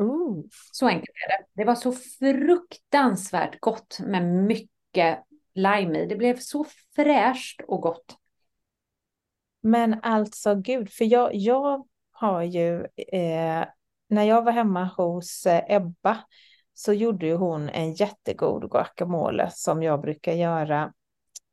Ooh. 0.01 0.43
Så 0.71 0.87
enkelt 0.87 1.17
är 1.25 1.29
det. 1.29 1.45
Det 1.53 1.65
var 1.65 1.75
så 1.75 1.91
fruktansvärt 1.91 3.59
gott 3.59 3.99
med 3.99 4.23
mycket 4.25 5.19
lime 5.53 5.99
i. 5.99 6.05
Det 6.05 6.15
blev 6.15 6.37
så 6.37 6.65
fräscht 6.95 7.61
och 7.67 7.81
gott. 7.81 8.17
Men 9.61 9.99
alltså 10.03 10.55
gud, 10.55 10.89
för 10.89 11.05
jag, 11.05 11.35
jag 11.35 11.87
har 12.11 12.43
ju, 12.43 12.85
eh, 13.11 13.65
när 14.07 14.23
jag 14.23 14.41
var 14.43 14.51
hemma 14.51 14.85
hos 14.97 15.45
eh, 15.45 15.75
Ebba 15.75 16.17
så 16.73 16.93
gjorde 16.93 17.25
ju 17.25 17.35
hon 17.35 17.69
en 17.69 17.93
jättegod 17.93 18.71
guacamole 18.71 19.49
som 19.51 19.83
jag 19.83 20.01
brukar 20.01 20.33
göra 20.33 20.93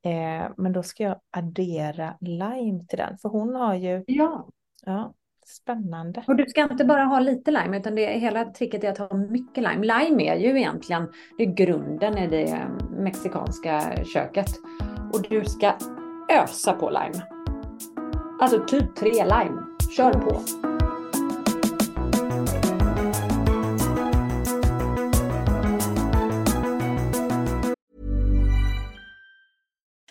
Eh, 0.04 0.50
men 0.56 0.72
då 0.72 0.82
ska 0.82 1.02
jag 1.02 1.16
addera 1.30 2.14
lime 2.20 2.84
till 2.88 2.98
den, 2.98 3.18
för 3.18 3.28
hon 3.28 3.54
har 3.54 3.74
ju... 3.74 4.04
Ja. 4.06 4.48
Ja, 4.86 5.14
spännande. 5.46 6.24
Och 6.26 6.36
du 6.36 6.46
ska 6.46 6.62
inte 6.62 6.84
bara 6.84 7.04
ha 7.04 7.20
lite 7.20 7.50
lime, 7.50 7.78
utan 7.78 7.94
det, 7.94 8.06
hela 8.06 8.44
tricket 8.44 8.84
är 8.84 8.90
att 8.90 8.98
ha 8.98 9.16
mycket 9.16 9.64
lime. 9.64 10.00
Lime 10.00 10.22
är 10.22 10.36
ju 10.36 10.58
egentligen 10.58 11.08
det 11.38 11.44
är 11.44 11.54
grunden 11.54 12.18
i 12.18 12.26
det 12.26 12.58
mexikanska 12.96 14.04
köket. 14.14 14.50
Och 15.12 15.22
du 15.30 15.44
ska 15.44 15.72
ösa 16.42 16.72
på 16.72 16.90
lime. 16.90 17.26
Alltså 18.40 18.64
typ 18.66 18.96
tre 18.96 19.12
lime. 19.12 19.62
Kör 19.96 20.12
på. 20.12 20.69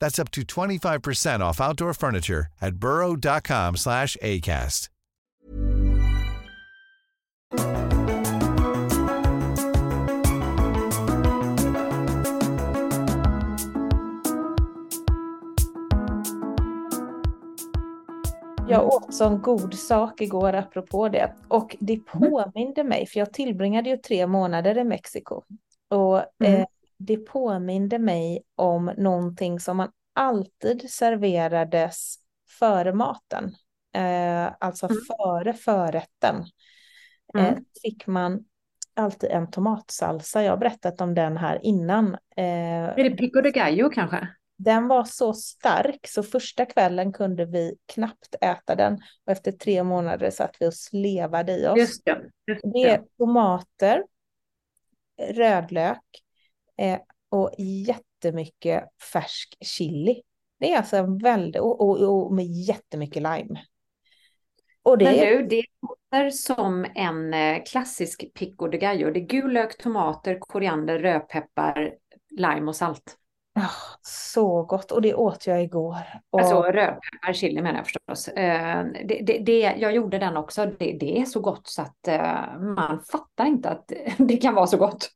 That's 0.00 0.18
up 0.18 0.30
to 0.32 0.42
25% 0.42 1.40
off 1.40 1.60
outdoor 1.60 1.94
furniture 1.94 2.46
at 2.60 2.76
burrow.com 2.76 3.76
slash 3.76 4.16
ACAST. 4.22 4.88
Jag 18.68 18.86
åt 18.86 19.14
sån 19.14 19.42
god 19.42 19.74
sak 19.74 20.20
igår 20.20 20.52
apropå 20.52 21.08
det 21.08 21.32
och 21.48 21.76
det 21.80 21.96
påminde 21.96 22.84
mig, 22.84 23.06
för 23.06 23.18
jag 23.18 23.32
tillbringade 23.32 23.90
ju 23.90 23.96
tre 23.96 24.26
månader 24.26 24.78
i 24.78 24.84
Mexiko 24.84 25.42
och 25.88 26.22
Mm. 26.44 26.54
eh, 26.60 26.66
det 26.98 27.16
påminde 27.16 27.98
mig 27.98 28.42
om 28.56 28.84
någonting 28.96 29.60
som 29.60 29.76
man 29.76 29.90
alltid 30.12 30.90
serverades 30.90 32.14
före 32.58 32.92
maten, 32.92 33.54
eh, 33.94 34.52
alltså 34.60 34.86
Mm. 34.86 34.98
före 35.06 35.52
förrätten. 35.52 36.36
Eh, 37.38 37.48
Mm. 37.48 37.64
fick 37.82 38.06
man 38.06 38.44
alltid 38.94 39.30
en 39.30 39.50
tomatsalsa. 39.50 40.42
Jag 40.42 40.52
har 40.52 40.56
berättat 40.56 41.00
om 41.00 41.14
den 41.14 41.36
här 41.36 41.58
innan. 41.62 42.14
Eh, 42.36 42.44
Är 42.88 43.04
det 43.04 43.10
pico 43.16 43.40
de 43.40 43.50
gallo 43.50 43.90
kanske? 43.90 44.28
den 44.56 44.88
var 44.88 45.04
så 45.04 45.32
stark 45.34 46.06
så 46.08 46.22
första 46.22 46.66
kvällen 46.66 47.12
kunde 47.12 47.44
vi 47.46 47.76
knappt 47.86 48.34
äta 48.40 48.74
den 48.74 48.94
och 49.24 49.32
efter 49.32 49.52
tre 49.52 49.82
månader 49.82 50.30
satt 50.30 50.56
vi 50.60 50.68
och 50.68 50.74
slevade 50.74 51.52
i 51.52 51.66
oss. 51.68 51.78
Just 51.78 52.04
det. 52.04 52.30
Just 52.46 52.62
Det 52.74 52.82
är 52.90 53.02
tomater, 53.18 54.04
rödlök 55.32 56.02
eh, 56.78 56.98
och 57.30 57.50
jättemycket 57.58 58.84
färsk 59.12 59.56
chili. 59.60 60.22
Det 60.60 60.72
är 60.72 60.76
alltså 60.76 60.96
en 60.96 61.18
väldigt, 61.18 61.62
och, 61.62 61.80
och, 61.80 62.00
och 62.00 62.34
med 62.34 62.46
jättemycket 62.46 63.22
lime. 63.22 63.60
Och 64.82 64.98
det 64.98 65.04
Men 65.04 65.14
du, 65.14 65.46
det 65.46 65.64
låter 65.82 66.30
som 66.30 66.86
en 66.94 67.34
eh, 67.34 67.62
klassisk 67.64 68.34
pico 68.34 68.68
de 68.68 68.78
gallo. 68.78 69.10
Det 69.10 69.20
är 69.20 69.26
gul 69.26 69.52
lök, 69.52 69.78
tomater, 69.78 70.38
koriander, 70.40 70.98
rödpeppar, 70.98 71.94
lime 72.30 72.68
och 72.68 72.76
salt. 72.76 73.16
ah, 73.54 73.98
så 74.02 74.62
gott 74.62 74.92
och 74.92 75.02
det 75.02 75.14
åt 75.14 75.46
jag 75.46 75.62
igår. 75.62 75.96
Och, 76.30 76.40
Alltså 76.40 76.62
rödpeppar, 76.62 77.32
chili 77.32 77.62
menar 77.62 77.78
jag 77.78 77.86
förstås. 77.86 78.28
Eh, 78.28 78.86
det, 79.04 79.20
det, 79.22 79.38
det, 79.38 79.60
jag 79.60 79.94
gjorde 79.94 80.18
den 80.18 80.36
också. 80.36 80.66
Det, 80.66 80.96
det 81.00 81.20
är 81.20 81.24
så 81.24 81.40
gott 81.40 81.66
så 81.66 81.82
att 81.82 82.08
eh, 82.08 82.58
man 82.60 83.02
fattar 83.12 83.46
inte 83.46 83.68
att 83.68 83.92
det 84.18 84.36
kan 84.36 84.54
vara 84.54 84.66
så 84.66 84.76
gott. 84.76 85.10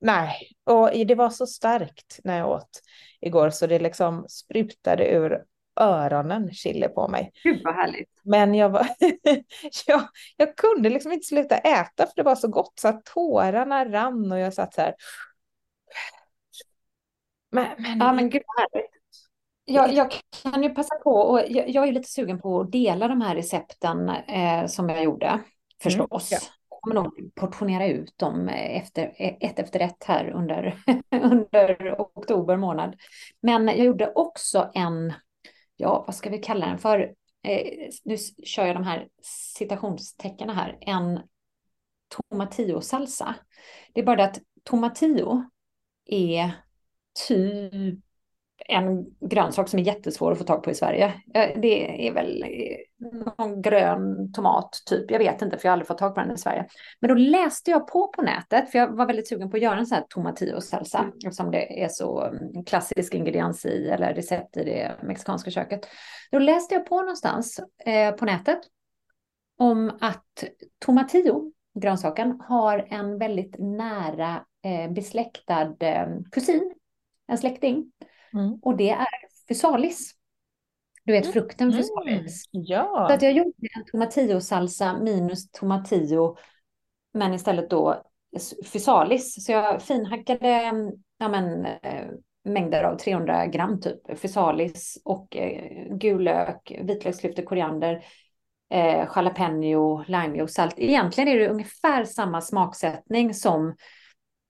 Nej, 0.00 0.34
och 0.64 0.90
det 1.06 1.14
var 1.14 1.30
så 1.30 1.46
starkt 1.46 2.20
när 2.24 2.38
jag 2.38 2.50
åt 2.50 2.80
igår 3.20 3.50
så 3.50 3.66
det 3.66 3.78
liksom 3.78 4.26
sprutade 4.28 5.08
ur 5.10 5.44
öronen 5.80 6.52
chili 6.52 6.88
på 6.88 7.08
mig. 7.08 7.32
Gud 7.42 7.60
vad 7.64 7.74
härligt. 7.74 8.10
Men 8.22 8.54
jag, 8.54 8.68
var, 8.68 8.88
jag, 9.86 10.08
jag 10.36 10.56
kunde 10.56 10.88
liksom 10.88 11.12
inte 11.12 11.26
sluta 11.26 11.58
äta 11.58 12.06
för 12.06 12.12
det 12.16 12.22
var 12.22 12.34
så 12.34 12.48
gott 12.48 12.72
så 12.80 12.88
att 12.88 13.04
tårarna 13.04 13.84
rann 13.84 14.32
och 14.32 14.38
jag 14.38 14.54
satt 14.54 14.74
så 14.74 14.80
här. 14.80 14.94
Men, 17.50 17.66
men, 17.78 17.98
Ja 17.98 18.12
men 18.12 18.30
gud 18.30 18.42
vad 18.46 18.56
härligt. 18.56 18.90
Jag, 19.64 19.92
jag 19.92 20.14
kan 20.42 20.62
ju 20.62 20.70
passa 20.70 20.94
på 20.94 21.10
och 21.10 21.40
jag, 21.48 21.68
jag 21.68 21.88
är 21.88 21.92
lite 21.92 22.08
sugen 22.08 22.40
på 22.40 22.60
att 22.60 22.72
dela 22.72 23.08
de 23.08 23.20
här 23.20 23.34
recepten 23.34 24.08
eh, 24.08 24.66
som 24.66 24.88
jag 24.88 25.04
gjorde 25.04 25.40
förstås. 25.82 26.28
ja. 26.30 26.38
Jag 26.84 26.94
kommer 26.94 27.02
nog 27.02 27.34
portionera 27.34 27.86
ut 27.86 28.18
dem 28.18 28.48
efter, 28.48 29.14
ett 29.18 29.58
efter 29.58 29.80
ett 29.80 30.04
här 30.04 30.30
under, 30.30 30.82
under 31.10 31.94
oktober 31.98 32.56
månad. 32.56 32.96
Men 33.40 33.68
jag 33.68 33.78
gjorde 33.78 34.12
också 34.14 34.70
en, 34.74 35.12
ja 35.76 36.04
vad 36.06 36.14
ska 36.14 36.30
vi 36.30 36.38
kalla 36.38 36.66
den 36.66 36.78
för? 36.78 37.14
Eh, 37.42 37.90
nu 38.04 38.16
kör 38.44 38.66
jag 38.66 38.76
de 38.76 38.84
här 38.84 39.08
citationstecknen 39.56 40.50
här. 40.50 40.78
En 40.80 41.20
tomatillo-salsa. 42.08 43.34
Det 43.92 44.00
är 44.00 44.04
bara 44.04 44.16
det 44.16 44.24
att 44.24 44.38
tomatillo 44.64 45.44
är 46.06 46.52
typ 47.28 48.00
en 48.68 49.06
grönsak 49.20 49.68
som 49.68 49.78
är 49.78 49.82
jättesvår 49.82 50.32
att 50.32 50.38
få 50.38 50.44
tag 50.44 50.62
på 50.62 50.70
i 50.70 50.74
Sverige. 50.74 51.12
Det 51.56 52.08
är 52.08 52.12
väl 52.12 52.44
någon 52.98 53.62
grön 53.62 54.32
tomat 54.32 54.82
typ. 54.86 55.10
Jag 55.10 55.18
vet 55.18 55.42
inte 55.42 55.58
för 55.58 55.66
jag 55.66 55.70
har 55.70 55.72
aldrig 55.72 55.86
fått 55.86 55.98
tag 55.98 56.14
på 56.14 56.20
den 56.20 56.30
i 56.30 56.38
Sverige. 56.38 56.66
Men 57.00 57.08
då 57.08 57.14
läste 57.14 57.70
jag 57.70 57.88
på 57.88 58.08
på 58.08 58.22
nätet 58.22 58.70
för 58.70 58.78
jag 58.78 58.96
var 58.96 59.06
väldigt 59.06 59.28
sugen 59.28 59.50
på 59.50 59.56
att 59.56 59.62
göra 59.62 59.78
en 59.78 59.86
sån 59.86 59.96
här 59.96 60.04
tomatillo-salsa 60.08 61.12
eftersom 61.26 61.50
det 61.50 61.82
är 61.82 61.88
så 61.88 62.22
mm, 62.22 62.64
klassisk 62.64 63.14
ingrediens 63.14 63.66
i 63.66 63.88
eller 63.88 64.14
recept 64.14 64.56
i 64.56 64.64
det 64.64 64.96
mexikanska 65.02 65.50
köket. 65.50 65.86
Då 66.30 66.38
läste 66.38 66.74
jag 66.74 66.86
på 66.86 67.00
någonstans 67.00 67.60
eh, 67.86 68.14
på 68.14 68.24
nätet 68.24 68.58
om 69.58 69.92
att 70.00 70.44
tomatillo, 70.84 71.52
grönsaken, 71.80 72.40
har 72.40 72.86
en 72.90 73.18
väldigt 73.18 73.56
nära 73.58 74.44
eh, 74.64 74.92
besläktad 74.92 75.74
eh, 75.80 76.06
kusin, 76.32 76.74
en 77.26 77.38
släkting. 77.38 77.92
Mm. 78.34 78.58
Och 78.62 78.76
det 78.76 78.90
är 78.90 79.06
fysalis. 79.48 80.14
Du 81.04 81.12
vet 81.12 81.32
frukten 81.32 81.72
fysalis. 81.72 82.42
Så 82.42 82.48
ja, 82.52 83.12
att 83.12 83.22
jag 83.22 83.32
gjorde 83.32 83.52
en 83.76 83.84
tomatillo-salsa 83.92 84.98
minus 85.02 85.50
tomatillo, 85.50 86.36
men 87.12 87.34
istället 87.34 87.70
då 87.70 88.02
fysalis. 88.72 89.44
Så 89.44 89.52
jag 89.52 89.82
finhackade 89.82 90.72
ja, 91.18 91.28
men, 91.28 91.66
eh, 91.66 92.06
mängder 92.44 92.84
av 92.84 92.96
300 92.96 93.46
gram 93.46 93.80
typ 93.80 94.18
fysalis 94.18 94.98
och 95.04 95.36
eh, 95.36 95.96
gul 95.96 96.22
lök, 96.22 96.72
vitlöksklyftor, 96.82 97.42
koriander, 97.42 98.04
eh, 98.70 99.08
jalapeno, 99.16 100.04
limejuice, 100.06 100.54
salt. 100.54 100.74
Egentligen 100.78 101.28
är 101.28 101.38
det 101.38 101.48
ungefär 101.48 102.04
samma 102.04 102.40
smaksättning 102.40 103.34
som 103.34 103.74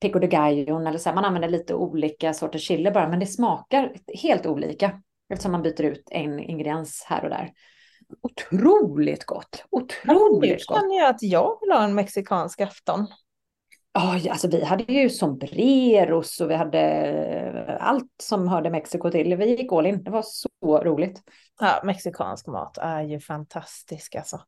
pico 0.05 0.19
de 0.19 0.27
gallo 0.27 0.87
eller 0.87 0.99
så 0.99 1.09
här, 1.09 1.15
man 1.15 1.25
använder 1.25 1.49
lite 1.49 1.75
olika 1.75 2.35
sorters 2.35 2.63
chili 2.63 2.91
bara, 2.91 3.09
men 3.09 3.21
det 3.21 3.27
smakar 3.27 3.93
helt 4.23 4.47
olika 4.47 5.01
eftersom 5.33 5.53
man 5.53 5.63
byter 5.63 5.83
ut 5.83 6.09
en 6.11 6.39
ingrediens 6.41 7.05
här 7.09 7.25
och 7.25 7.31
där. 7.31 7.51
Otroligt 8.23 9.25
gott, 9.25 9.65
nu 9.73 9.79
otroligt 10.15 10.67
gott. 10.67 10.77
känner 10.81 10.97
jag 10.99 11.11
att 11.11 11.23
jag 11.23 11.59
vill 11.61 11.71
ha 11.73 11.85
en 11.85 11.95
mexikansk 11.95 12.61
afton. 12.61 13.07
Ja, 13.93 14.21
alltså 14.31 14.49
vi 14.49 14.65
hade 14.65 14.93
ju 14.93 15.11
sombreros 15.11 16.41
och 16.41 16.51
vi 16.51 16.55
hade 16.55 17.79
allt 17.81 18.11
som 18.23 18.49
hörde 18.49 18.71
Mexiko 18.71 19.11
till. 19.11 19.37
Vi 19.37 19.57
gick 19.57 19.73
all 19.73 19.87
in. 19.87 20.03
Det 20.05 20.11
var 20.11 20.25
så 20.27 20.49
roligt. 20.79 21.23
Ja, 21.61 21.81
mexikansk 21.85 22.47
mat 22.47 22.79
är 22.79 23.03
ju 23.03 23.21
fantastisk 23.21 24.15
alltså. 24.15 24.41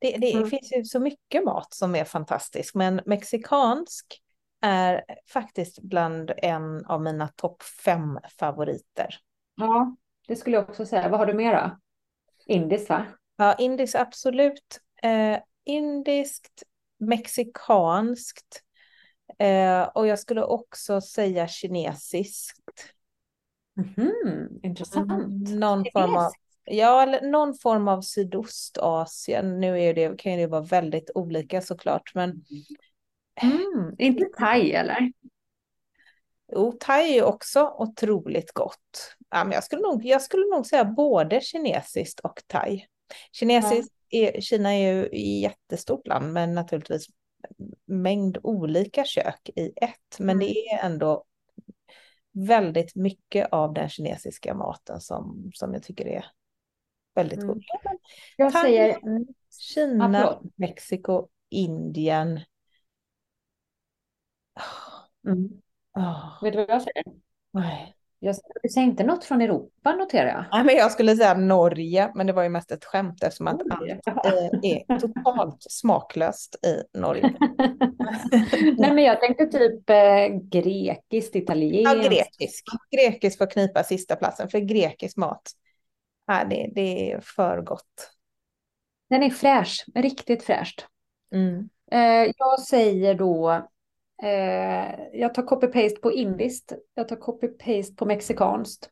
Det, 0.00 0.16
det 0.18 0.32
Mm. 0.32 0.50
finns 0.50 0.72
ju 0.76 0.84
så 0.84 1.00
mycket 1.00 1.44
mat 1.44 1.74
som 1.74 1.94
är 1.94 2.04
fantastisk, 2.04 2.74
men 2.74 3.00
mexikansk 3.06 4.20
är 4.64 5.04
faktiskt 5.28 5.82
bland 5.82 6.32
en 6.36 6.86
av 6.86 7.02
mina 7.02 7.28
topp 7.28 7.62
fem 7.62 8.18
favoriter. 8.38 9.16
Ja, 9.54 9.96
det 10.28 10.36
skulle 10.36 10.56
jag 10.56 10.70
också 10.70 10.86
säga. 10.86 11.08
Vad 11.08 11.20
har 11.20 11.26
du 11.26 11.34
mer 11.34 11.52
då? 11.52 11.78
Indiskt 12.46 12.88
va? 12.88 13.06
Ja, 13.36 13.54
indiskt 13.54 13.94
absolut. 13.94 14.80
Eh, 15.02 15.38
indiskt, 15.64 16.62
mexikanskt 16.98 18.62
eh, 19.38 19.82
och 19.82 20.06
jag 20.06 20.18
skulle 20.18 20.42
också 20.42 21.00
säga 21.00 21.48
kinesiskt. 21.48 22.94
Mhm, 23.76 24.60
intressant. 24.62 25.48
Någon 25.48 25.84
form 25.92 26.16
av, 26.16 26.32
Ja, 26.64 27.02
eller 27.02 27.20
någon 27.20 27.54
form 27.54 27.88
av 27.88 28.00
Sydostasien. 28.00 29.60
Nu 29.60 29.80
är 29.80 29.94
det, 29.94 30.18
kan 30.18 30.38
det 30.38 30.46
vara 30.46 30.62
väldigt 30.62 31.10
olika 31.14 31.60
såklart, 31.60 32.14
men 32.14 32.44
Mm, 33.42 33.94
inte 33.98 34.24
thai 34.38 34.72
eller? 34.72 35.12
Jo, 36.52 36.72
thai 36.80 37.18
är 37.18 37.24
också 37.24 37.74
otroligt 37.78 38.52
gott. 38.52 39.16
Ja, 39.30 39.44
men 39.44 39.52
jag, 39.52 39.64
skulle 39.64 39.82
nog, 39.82 40.04
jag 40.04 40.22
skulle 40.22 40.46
nog 40.56 40.66
säga 40.66 40.84
både 40.84 41.40
kinesiskt 41.40 42.20
och 42.20 42.42
thai. 42.46 42.86
Kinesiskt 43.32 43.92
är, 44.10 44.40
Kina 44.40 44.74
är 44.74 44.92
ju 44.92 45.06
ett 45.06 45.12
jättestort 45.40 46.06
land, 46.06 46.32
men 46.32 46.54
naturligtvis 46.54 47.06
mängd 47.84 48.38
olika 48.42 49.04
kök 49.04 49.50
i 49.56 49.72
ett. 49.76 50.18
Men 50.18 50.38
det 50.38 50.50
är 50.68 50.86
ändå 50.86 51.24
väldigt 52.32 52.94
mycket 52.94 53.48
av 53.52 53.74
den 53.74 53.88
kinesiska 53.88 54.54
maten 54.54 55.00
som, 55.00 55.50
som 55.54 55.74
jag 55.74 55.82
tycker 55.82 56.06
är 56.06 56.26
väldigt 57.14 57.38
Mm. 57.38 57.48
god. 57.48 57.62
Jag 58.36 58.52
Thai, 58.52 58.62
säger 58.62 58.98
mm, 59.06 59.26
Kina. 59.58 60.40
Mexiko, 60.56 61.28
Indien. 61.50 62.40
Mm. 65.26 65.48
Oh, 65.96 66.42
Vet 66.42 66.52
du 66.52 66.58
vad 66.58 66.70
jag 66.70 66.82
säger? 66.82 67.04
nej. 67.52 67.94
Jag 68.24 68.36
säger 68.72 68.86
inte 68.86 69.04
något 69.04 69.24
från 69.24 69.40
Europa 69.42 69.92
noterar 69.92 70.28
jag. 70.28 70.44
Nej, 70.52 70.64
men 70.64 70.74
jag 70.76 70.92
skulle 70.92 71.16
säga 71.16 71.34
Norge, 71.34 72.12
men 72.14 72.26
det 72.26 72.32
var 72.32 72.42
ju 72.42 72.48
mest 72.48 72.70
ett 72.70 72.84
skämt 72.84 73.22
eftersom 73.22 73.46
att 73.46 73.60
allt 73.70 74.26
eh, 74.26 74.34
är 74.62 74.98
totalt 74.98 75.56
smaklöst 75.60 76.64
i 76.66 76.98
Norge. 76.98 77.22
Nej, 78.78 78.94
men 78.94 78.98
jag 79.04 79.20
tänkte 79.20 79.46
typ 79.46 79.90
eh, 79.90 80.26
grekiskt, 80.42 81.34
Ja, 81.34 81.42
italienskt. 81.42 82.08
grekisk. 82.08 82.64
Grekisk 82.90 83.38
får 83.38 83.50
knipa 83.50 83.82
sista 83.84 84.16
platsen, 84.16 84.48
för 84.48 84.58
grekisk 84.58 85.16
mat, 85.16 85.50
ja, 86.26 86.44
det, 86.50 86.70
det 86.74 87.12
är 87.12 87.20
för 87.20 87.62
gott. 87.62 88.10
Den 89.10 89.22
är 89.22 89.30
fräsch, 89.30 89.84
riktigt 89.94 90.42
fräscht. 90.42 90.86
Mm. 91.32 91.68
Eh, 91.90 92.32
jag 92.38 92.60
säger 92.60 93.14
då, 93.14 93.68
jag 95.12 95.34
tar 95.34 95.42
copy-paste 95.42 96.00
på 96.00 96.12
indiskt, 96.12 96.72
jag 96.94 97.08
tar 97.08 97.16
copy-paste 97.16 97.96
på 97.96 98.06
mexikanskt, 98.06 98.90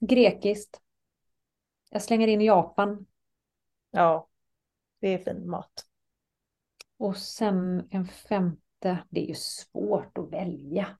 grekiskt. 0.00 0.80
Jag 1.90 2.02
slänger 2.02 2.28
in 2.28 2.40
Japan 2.40 3.06
Ja, 3.90 4.28
det 5.00 5.08
är 5.14 5.18
fin 5.18 5.50
mat. 5.50 5.86
och 6.96 7.16
sen 7.16 7.88
en 7.90 8.06
femte. 8.06 9.04
Det 9.10 9.20
är 9.20 9.26
ju 9.28 9.34
svårt 9.34 10.18
att 10.18 10.32
välja. 10.32 10.98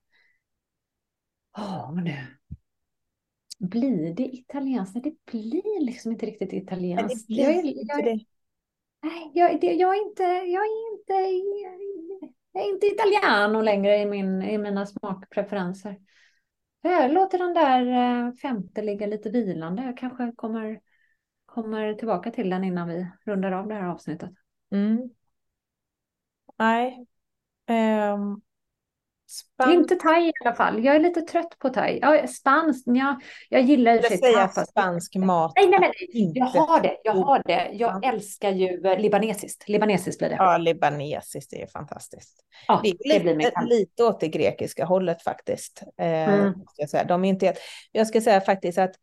Ja, 1.55 1.91
nu. 2.03 2.17
Blir 3.59 4.13
det 4.13 4.35
italienskt? 4.35 4.95
Nej, 4.95 5.01
det 5.03 5.31
blir 5.31 5.81
liksom 5.85 6.11
inte 6.11 6.25
riktigt 6.25 6.53
Men 6.95 7.07
det 7.07 7.13
italienskt. 7.13 7.27
blir 7.27 7.43
Jag 7.43 7.51
är, 7.53 7.63
inte 7.63 7.79
jag, 7.87 8.03
det. 8.03 8.25
nej, 9.03 9.31
jag, 9.33 9.61
det, 9.61 9.73
jag 9.73 9.95
är 9.97 10.01
inte, 10.07 10.23
jag 10.23 10.63
är 10.65 10.93
inte, 10.93 11.13
är 12.59 12.69
inte 12.69 12.85
italiano 12.87 13.61
längre 13.61 13.97
i, 13.97 14.05
min, 14.05 14.41
i 14.41 14.57
mina 14.57 14.85
smakpreferenser. 14.85 15.99
Jag 16.81 17.11
låter 17.11 17.37
den 17.37 17.53
där 17.53 17.85
eh, 18.27 18.33
femte 18.33 18.81
ligga 18.81 19.07
lite 19.07 19.29
vilande. 19.29 19.83
Jag 19.83 19.97
kanske 19.97 20.31
kommer, 20.35 20.79
kommer 21.45 21.93
tillbaka 21.93 22.31
till 22.31 22.49
den 22.49 22.63
innan 22.63 22.87
vi 22.87 23.07
rundar 23.25 23.51
av 23.51 23.67
det 23.67 23.75
här 23.75 23.87
avsnittet. 23.87 24.31
Mm. 24.71 25.09
Nej. 26.57 27.07
Um, 27.69 28.41
spansk, 29.33 29.73
Inte 29.73 29.95
thai 29.95 30.27
i 30.27 30.31
alla 30.45 30.55
fall. 30.55 30.85
Jag 30.85 30.95
är 30.95 30.99
lite 30.99 31.21
trött 31.21 31.59
på 31.59 31.69
thai. 31.69 31.99
Ja, 32.01 32.27
spanskt, 32.27 32.83
ja, 32.87 33.19
jag 33.49 33.61
gillar 33.61 33.91
jag 33.93 34.19
säga 34.19 34.47
tapas. 34.47 34.69
spansk 34.69 35.15
mat. 35.15 35.51
Nej, 35.55 35.67
nej, 35.67 35.79
nej. 35.79 36.31
Jag 36.35 36.45
har 36.45 36.81
det. 36.81 36.97
Jag 37.03 37.13
har 37.13 37.41
det. 37.45 37.69
Jag 37.73 37.99
Ja. 38.03 38.09
älskar 38.09 38.51
ju 38.51 38.81
eh, 38.85 38.99
libanesiskt. 38.99 39.69
Libanesiskt 39.69 40.19
blir 40.19 40.29
det. 40.29 40.35
Ja, 40.35 40.57
libanesiskt 40.57 41.53
är 41.53 41.67
fantastiskt. 41.67 42.39
Ja, 42.67 42.79
Det 42.83 42.89
är 42.89 43.13
det 43.13 43.23
blir 43.23 43.35
lite, 43.35 43.61
lite 43.65 44.03
åt 44.03 44.19
det 44.19 44.27
grekiska 44.27 44.85
hållet 44.85 45.21
faktiskt. 45.23 45.83
Eh, 45.97 46.33
Mm. 46.33 46.53
jag, 46.77 46.89
säga. 46.89 47.03
De 47.03 47.25
är 47.25 47.29
inte, 47.29 47.53
jag 47.91 48.07
ska 48.07 48.21
säga 48.21 48.41
faktiskt 48.41 48.77
att 48.77 48.95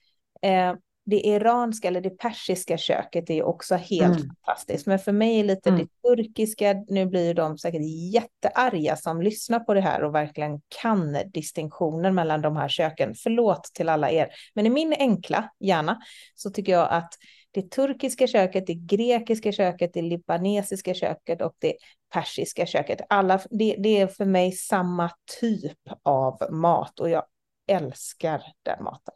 eh, 0.42 0.74
det 1.04 1.20
iranska 1.26 1.88
eller 1.88 2.00
det 2.00 2.10
persiska 2.10 2.78
köket 2.78 3.30
är 3.30 3.42
också 3.42 3.74
helt 3.74 4.16
Mm. 4.16 4.28
fantastiskt. 4.46 4.86
Men 4.86 4.98
för 4.98 5.12
mig 5.12 5.40
är 5.40 5.44
lite 5.44 5.68
Mm. 5.68 5.80
det 5.80 6.08
turkiska, 6.08 6.84
nu 6.88 7.06
blir 7.06 7.34
de 7.34 7.58
säkert 7.58 7.82
jättearga 8.12 8.96
som 8.96 9.22
lyssnar 9.22 9.60
på 9.60 9.74
det 9.74 9.80
här 9.80 10.04
och 10.04 10.14
verkligen 10.14 10.60
kan 10.82 11.16
distinktionen 11.32 12.14
mellan 12.14 12.42
de 12.42 12.56
här 12.56 12.68
köken. 12.68 13.14
Förlåt 13.14 13.64
till 13.74 13.88
alla 13.88 14.10
er. 14.10 14.28
Men 14.54 14.66
i 14.66 14.70
min 14.70 14.92
enkla 14.98 15.50
hjärna 15.60 15.98
så 16.34 16.50
tycker 16.50 16.72
jag 16.72 16.88
att 16.90 17.14
det 17.50 17.70
turkiska 17.70 18.26
köket, 18.26 18.66
det 18.66 18.74
grekiska 18.74 19.52
köket, 19.52 19.90
det 19.94 20.02
libanesiska 20.02 20.94
köket 20.94 21.42
och 21.42 21.54
det 21.58 21.74
persiska 22.12 22.66
köket. 22.66 23.00
Alla, 23.08 23.40
det, 23.50 23.76
det 23.78 24.00
är 24.00 24.06
för 24.06 24.24
mig 24.24 24.52
samma 24.52 25.10
typ 25.40 25.78
av 26.02 26.52
mat 26.52 27.00
och 27.00 27.10
jag 27.10 27.24
älskar 27.66 28.42
den 28.62 28.84
maten. 28.84 29.14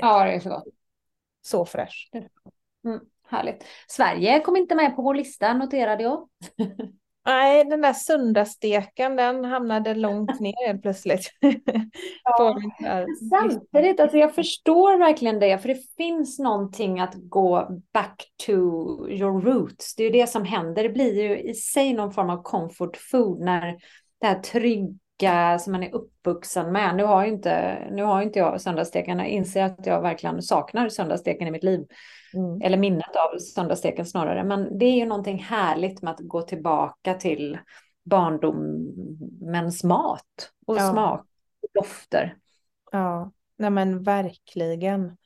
Ja, 0.00 0.24
det 0.24 0.32
är 0.32 0.40
så 0.40 0.48
gott. 0.48 0.64
Så 1.46 1.64
fräsch. 1.64 2.10
Mm, 2.84 3.00
härligt. 3.28 3.64
Sverige 3.88 4.40
kom 4.40 4.56
inte 4.56 4.74
med 4.74 4.96
på 4.96 5.02
vår 5.02 5.14
lista, 5.14 5.54
noterade 5.54 6.02
jag. 6.02 6.28
Nej, 7.26 7.64
den 7.64 7.80
där 7.80 7.92
söndagssteken, 7.92 9.16
den 9.16 9.44
hamnade 9.44 9.94
långt 9.94 10.40
ner 10.40 10.66
helt 10.66 10.82
plötsligt. 10.82 11.30
Där 11.40 13.06
Samtidigt, 13.30 14.00
alltså 14.00 14.16
jag 14.16 14.34
förstår 14.34 14.98
verkligen 14.98 15.40
det, 15.40 15.58
för 15.58 15.68
det 15.68 15.94
finns 15.96 16.38
någonting 16.38 17.00
att 17.00 17.14
gå 17.14 17.68
back 17.92 18.32
to 18.46 18.52
your 19.08 19.40
roots. 19.40 19.94
Det 19.94 20.02
är 20.02 20.04
ju 20.04 20.20
det 20.20 20.26
som 20.26 20.44
händer. 20.44 20.82
Det 20.82 20.88
blir 20.88 21.22
ju 21.22 21.38
i 21.38 21.54
sig 21.54 21.92
någon 21.92 22.12
form 22.12 22.30
av 22.30 22.42
comfort 22.42 22.96
food 22.96 23.40
när 23.40 23.76
det 24.20 24.26
här 24.26 24.40
trygga 25.18 25.58
som 25.58 25.72
man 25.72 25.82
är 25.82 25.94
uppvuxen 25.94 26.72
med. 26.72 26.96
Nu 26.96 27.04
har 27.04 27.24
ju 27.24 27.32
inte, 27.32 27.78
nu 27.90 28.02
har 28.02 28.22
inte 28.22 28.38
jag 28.38 28.60
söndagssteken. 28.60 29.18
Jag 29.18 29.28
inser 29.28 29.64
att 29.64 29.86
jag 29.86 30.02
verkligen 30.02 30.42
saknar 30.42 30.88
söndagssteken 30.88 31.48
i 31.48 31.50
mitt 31.50 31.64
liv. 31.64 31.86
Mm. 32.34 32.62
Eller 32.62 32.78
minnet 32.78 33.16
av 33.16 33.38
söndagssteken 33.38 34.06
snarare. 34.06 34.44
Men 34.44 34.78
det 34.78 34.86
är 34.86 34.96
ju 34.96 35.06
någonting 35.06 35.38
härligt 35.38 36.02
med 36.02 36.10
att 36.10 36.20
gå 36.20 36.42
tillbaka 36.42 37.14
till 37.14 37.58
barndomens 38.04 39.84
mat 39.84 40.50
och 40.66 40.76
Ja. 40.76 40.92
smak 40.92 41.20
och 41.62 41.68
dofter. 41.74 42.36
Ja, 42.92 43.32
nej 43.56 43.70
men 43.70 44.02
verkligen. 44.02 45.16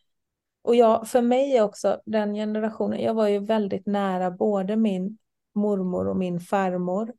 Och 0.63 0.75
jag, 0.75 1.09
för 1.09 1.23
mig 1.23 1.63
också 1.63 2.01
den 2.07 2.35
generationen, 2.35 3.01
jag 3.01 3.15
var 3.15 3.29
ju 3.29 3.39
väldigt 3.39 3.87
nära 3.87 4.31
både 4.31 4.77
min 4.77 5.19
mormor 5.55 6.09
och 6.09 6.17
min 6.17 6.41
farmor 6.41 7.13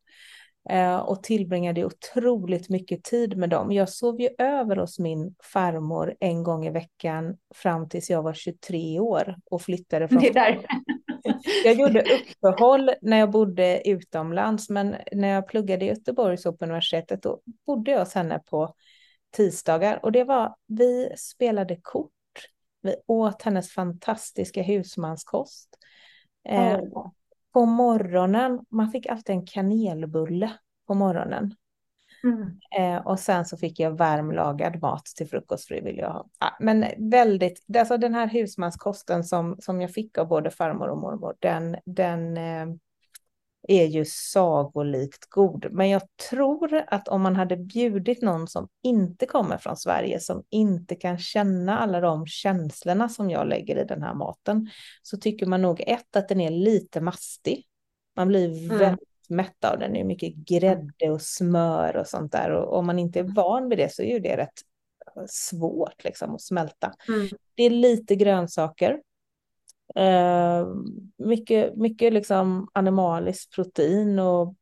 och 1.06 1.22
tillbringade 1.22 1.84
otroligt 1.84 2.68
mycket 2.68 3.04
tid 3.04 3.36
med 3.36 3.50
dem. 3.50 3.72
Jag 3.72 3.88
sov 3.88 4.20
ju 4.20 4.28
över 4.38 4.76
hos 4.76 4.98
min 4.98 5.34
farmor 5.42 6.14
en 6.20 6.42
gång 6.42 6.66
i 6.66 6.70
veckan 6.70 7.36
fram 7.54 7.88
tills 7.88 8.10
jag 8.10 8.22
var 8.22 8.34
23 8.34 9.00
år 9.00 9.36
och 9.50 9.62
flyttade 9.62 10.08
från 10.08 10.18
Det 10.18 10.28
är 10.28 10.34
där. 10.34 10.66
jag 11.64 11.74
gjorde 11.74 12.02
uppehåll 12.02 12.90
när 13.02 13.18
jag 13.18 13.30
bodde 13.30 13.88
utomlands, 13.88 14.70
men 14.70 14.96
när 15.12 15.28
jag 15.28 15.48
pluggade 15.48 15.84
i 15.84 15.88
Göteborg 15.88 16.38
så 16.38 16.52
på 16.52 16.64
universitetet, 16.64 17.22
då 17.22 17.40
bodde 17.66 17.90
jag 17.90 17.98
hos 17.98 18.14
henne 18.14 18.42
på 18.46 18.74
tisdagar. 19.30 20.00
Och 20.02 20.12
det 20.12 20.24
var, 20.24 20.54
vi 20.66 21.12
spelade 21.16 21.78
kort, 21.82 22.12
vi 22.82 22.94
åt 23.06 23.42
hennes 23.42 23.72
fantastiska 23.72 24.62
husmanskost. 24.62 25.68
Eh, 26.48 26.78
Åh. 26.92 27.10
På 27.52 27.66
morgonen, 27.66 28.60
man 28.68 28.90
fick 28.90 29.06
alltid 29.06 29.36
en 29.36 29.46
kanelbulle 29.46 30.52
på 30.86 30.94
morgonen. 30.94 31.54
Mm. 32.24 32.60
Eh, 32.78 33.06
och 33.06 33.18
sen 33.18 33.44
så 33.44 33.56
fick 33.56 33.80
jag 33.80 33.90
varmlagad 33.90 34.82
mat 34.82 35.04
till 35.04 35.28
frukost, 35.28 35.68
för 35.68 35.74
det 35.74 35.80
ville 35.80 36.00
jag 36.00 36.12
ha. 36.12 36.26
Ja, 36.40 36.56
men 36.60 36.84
väldigt, 37.10 37.64
alltså 37.78 37.96
den 37.96 38.14
här 38.14 38.26
husmanskosten 38.26 39.24
som, 39.24 39.56
som 39.60 39.80
jag 39.80 39.94
fick 39.94 40.18
av 40.18 40.28
både 40.28 40.50
farmor 40.50 40.88
och 40.88 40.98
mormor, 40.98 41.36
den, 41.38 41.76
den 41.84 42.36
eh, 42.36 42.66
är 43.68 43.86
ju 43.86 44.04
sagolikt 44.04 45.26
god. 45.28 45.66
Men 45.70 45.88
jag 45.88 46.02
tror 46.30 46.84
att 46.86 47.08
om 47.08 47.22
man 47.22 47.36
hade 47.36 47.56
bjudit 47.56 48.22
någon 48.22 48.48
som 48.48 48.68
inte 48.82 49.26
kommer 49.26 49.58
från 49.58 49.76
Sverige, 49.76 50.20
som 50.20 50.42
inte 50.50 50.94
kan 50.94 51.18
känna 51.18 51.78
alla 51.78 52.00
de 52.00 52.26
känslorna 52.26 53.08
som 53.08 53.30
jag 53.30 53.48
lägger 53.48 53.76
i 53.76 53.84
den 53.84 54.02
här 54.02 54.14
maten, 54.14 54.70
så 55.02 55.16
tycker 55.16 55.46
man 55.46 55.62
nog 55.62 55.82
ett 55.86 56.16
att 56.16 56.28
den 56.28 56.40
är 56.40 56.50
lite 56.50 57.00
mastig. 57.00 57.66
Man 58.16 58.28
blir 58.28 58.64
Mm. 58.64 58.78
väldigt 58.78 59.08
mätt 59.28 59.64
av 59.64 59.78
den. 59.78 59.92
Det 59.92 60.00
är 60.00 60.04
mycket 60.04 60.34
grädde 60.34 61.10
och 61.10 61.22
smör 61.22 61.96
och 61.96 62.06
sånt 62.06 62.32
där. 62.32 62.50
Och 62.50 62.78
om 62.78 62.86
man 62.86 62.98
inte 62.98 63.18
är 63.18 63.34
van 63.34 63.68
vid 63.68 63.78
det 63.78 63.92
så 63.92 64.02
är 64.02 64.12
ju 64.12 64.18
det 64.18 64.36
rätt 64.36 64.60
svårt 65.28 66.04
liksom 66.04 66.34
att 66.34 66.42
smälta. 66.42 66.92
Mm. 67.08 67.28
Det 67.54 67.62
är 67.62 67.70
lite 67.70 68.14
grönsaker. 68.16 69.00
Eh, 69.94 70.66
mycket, 71.16 71.76
mycket 71.76 72.12
liksom 72.12 72.68
animaliskt 72.72 73.54
protein 73.54 74.18
och 74.18 74.54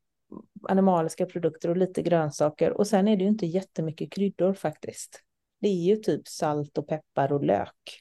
animaliska 0.69 1.27
produkter 1.27 1.69
och 1.69 1.77
lite 1.77 2.03
grönsaker. 2.03 2.71
Och 2.71 2.87
sen 2.87 3.09
är 3.09 3.17
det 3.17 3.23
ju 3.23 3.29
inte 3.29 3.47
jättemycket 3.47 4.13
kryddor 4.13 4.55
faktiskt. 4.55 5.23
Det 5.61 5.69
är 5.69 5.85
ju 5.85 5.97
typ 5.97 6.29
salt 6.29 6.79
och 6.79 6.89
peppar 6.89 7.33
och 7.33 7.45
lök. 7.45 8.01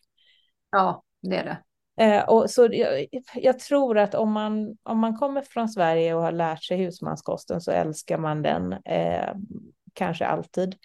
Ja, 0.72 1.04
det 1.22 1.36
är 1.36 1.44
det. 1.44 1.58
Eh, 2.00 2.30
och 2.30 2.50
så 2.50 2.70
jag, 2.72 3.08
jag, 3.36 3.60
tror 3.60 3.98
att 3.98 4.16
om 4.16 4.32
man, 4.32 4.78
om 4.84 5.00
man 5.00 5.18
kommer 5.18 5.42
från 5.42 5.70
Sverige 5.70 6.14
och 6.14 6.22
har 6.22 6.32
lärt 6.32 6.64
sig 6.64 6.78
husmanskosten 6.78 7.62
så 7.62 7.72
älskar 7.72 8.18
man 8.18 8.42
den 8.42 8.74
eh, 8.74 9.34
kanske 9.94 10.26
alltid. 10.26 10.76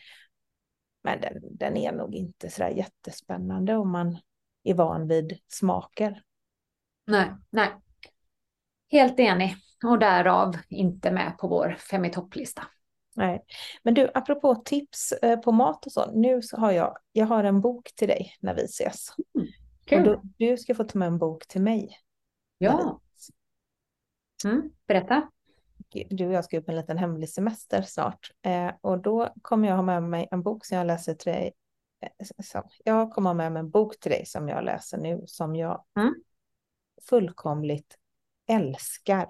Men 1.04 1.20
den, 1.20 1.56
den 1.56 1.76
är 1.76 1.92
nog 1.92 2.14
inte 2.14 2.50
så 2.50 2.62
jättespännande 2.62 3.76
om 3.76 3.90
man 3.90 4.18
är 4.64 4.74
van 4.74 5.08
vid 5.08 5.38
smaker. 5.48 6.22
Nej, 7.04 7.30
nej. 7.50 7.68
Helt 8.90 9.20
enig 9.20 9.56
och 9.84 9.98
därav 9.98 10.56
inte 10.68 11.10
med 11.10 11.38
på 11.38 11.48
vår 11.48 11.76
fem 11.90 12.04
i 12.04 12.10
topplista. 12.10 12.62
Nej, 13.14 13.44
men 13.82 13.94
du, 13.94 14.10
apropå 14.14 14.54
tips 14.54 15.12
eh, 15.12 15.40
på 15.40 15.52
mat 15.52 15.86
och 15.86 15.92
så, 15.92 16.10
nu 16.12 16.42
så 16.42 16.56
har 16.56 16.72
jag, 16.72 16.96
jag 17.12 17.26
har 17.26 17.44
en 17.44 17.60
bok 17.60 17.92
till 17.94 18.08
dig 18.08 18.34
när 18.40 18.54
vi 18.54 18.64
ses. 18.64 19.08
Mm, 19.34 19.48
och 19.98 20.04
du, 20.04 20.20
du 20.46 20.56
ska 20.56 20.74
få 20.74 20.84
ta 20.84 20.98
med 20.98 21.06
en 21.08 21.18
bok 21.18 21.46
till 21.46 21.62
mig. 21.62 21.98
Ja. 22.58 23.00
Mm, 24.44 24.70
berätta. 24.86 25.28
Du 26.10 26.26
och 26.26 26.32
jag 26.32 26.44
ska 26.44 26.58
upp 26.58 26.68
en 26.68 26.76
liten 26.76 26.98
hemlig 26.98 27.28
semester 27.28 27.82
snart. 27.82 28.30
Eh, 28.42 28.70
och 28.80 29.02
då 29.02 29.32
kommer 29.42 29.68
jag 29.68 29.76
ha 29.76 29.82
med 29.82 30.02
mig 30.02 30.28
en 30.30 30.42
bok 30.42 30.64
som 30.64 30.78
jag 30.78 30.86
läser 30.86 31.14
till 31.14 31.32
dig. 31.32 31.52
Eh, 32.00 32.26
som, 32.42 32.62
jag 32.84 33.12
kommer 33.12 33.30
ha 33.30 33.34
med 33.34 33.52
mig 33.52 33.60
en 33.60 33.70
bok 33.70 34.00
till 34.00 34.10
dig 34.10 34.26
som 34.26 34.48
jag 34.48 34.64
läser 34.64 34.98
nu, 34.98 35.22
som 35.26 35.56
jag 35.56 35.84
mm. 35.96 36.14
Fullkomligt 37.08 37.96
älskar. 38.48 39.26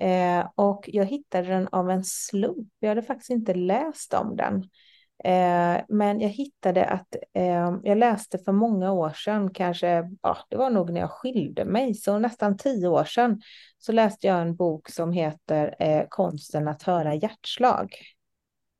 Eh, 0.00 0.48
och 0.54 0.84
jag 0.92 1.04
hittade 1.04 1.48
den 1.48 1.68
av 1.72 1.90
en 1.90 2.04
slump. 2.04 2.68
Jag 2.78 2.88
hade 2.88 3.02
faktiskt 3.02 3.30
inte 3.30 3.54
läst 3.54 4.14
om 4.14 4.36
den. 4.36 4.64
Eh, 5.24 5.82
men 5.88 6.20
jag 6.20 6.28
hittade 6.28 6.84
att 6.84 7.16
eh, 7.34 7.78
jag 7.82 7.98
läste 7.98 8.38
för 8.38 8.52
många 8.52 8.92
år 8.92 9.10
sedan, 9.10 9.54
kanske, 9.54 10.10
ja, 10.22 10.38
det 10.48 10.56
var 10.56 10.70
nog 10.70 10.92
när 10.92 11.00
jag 11.00 11.10
skilde 11.10 11.64
mig, 11.64 11.94
så 11.94 12.18
nästan 12.18 12.56
tio 12.56 12.88
år 12.88 13.04
sedan, 13.04 13.40
så 13.78 13.92
läste 13.92 14.26
jag 14.26 14.42
en 14.42 14.56
bok 14.56 14.88
som 14.88 15.12
heter 15.12 15.76
eh, 15.78 16.04
Konsten 16.08 16.68
att 16.68 16.82
höra 16.82 17.14
hjärtslag. 17.14 17.94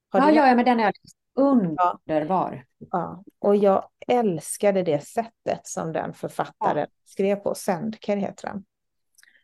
Har 0.08 0.20
ja, 0.32 0.48
ja, 0.48 0.54
men 0.54 0.64
den 0.64 0.80
är 0.80 0.92
underbar. 1.40 2.64
Ja, 2.78 3.24
och 3.38 3.56
jag 3.56 3.88
älskade 4.06 4.82
det 4.82 5.06
sättet 5.06 5.66
som 5.66 5.92
den 5.92 6.14
författaren 6.14 6.86
ja. 6.90 7.02
skrev 7.04 7.36
på, 7.36 7.54
Sendker 7.54 8.16
heter 8.16 8.48
han. 8.48 8.64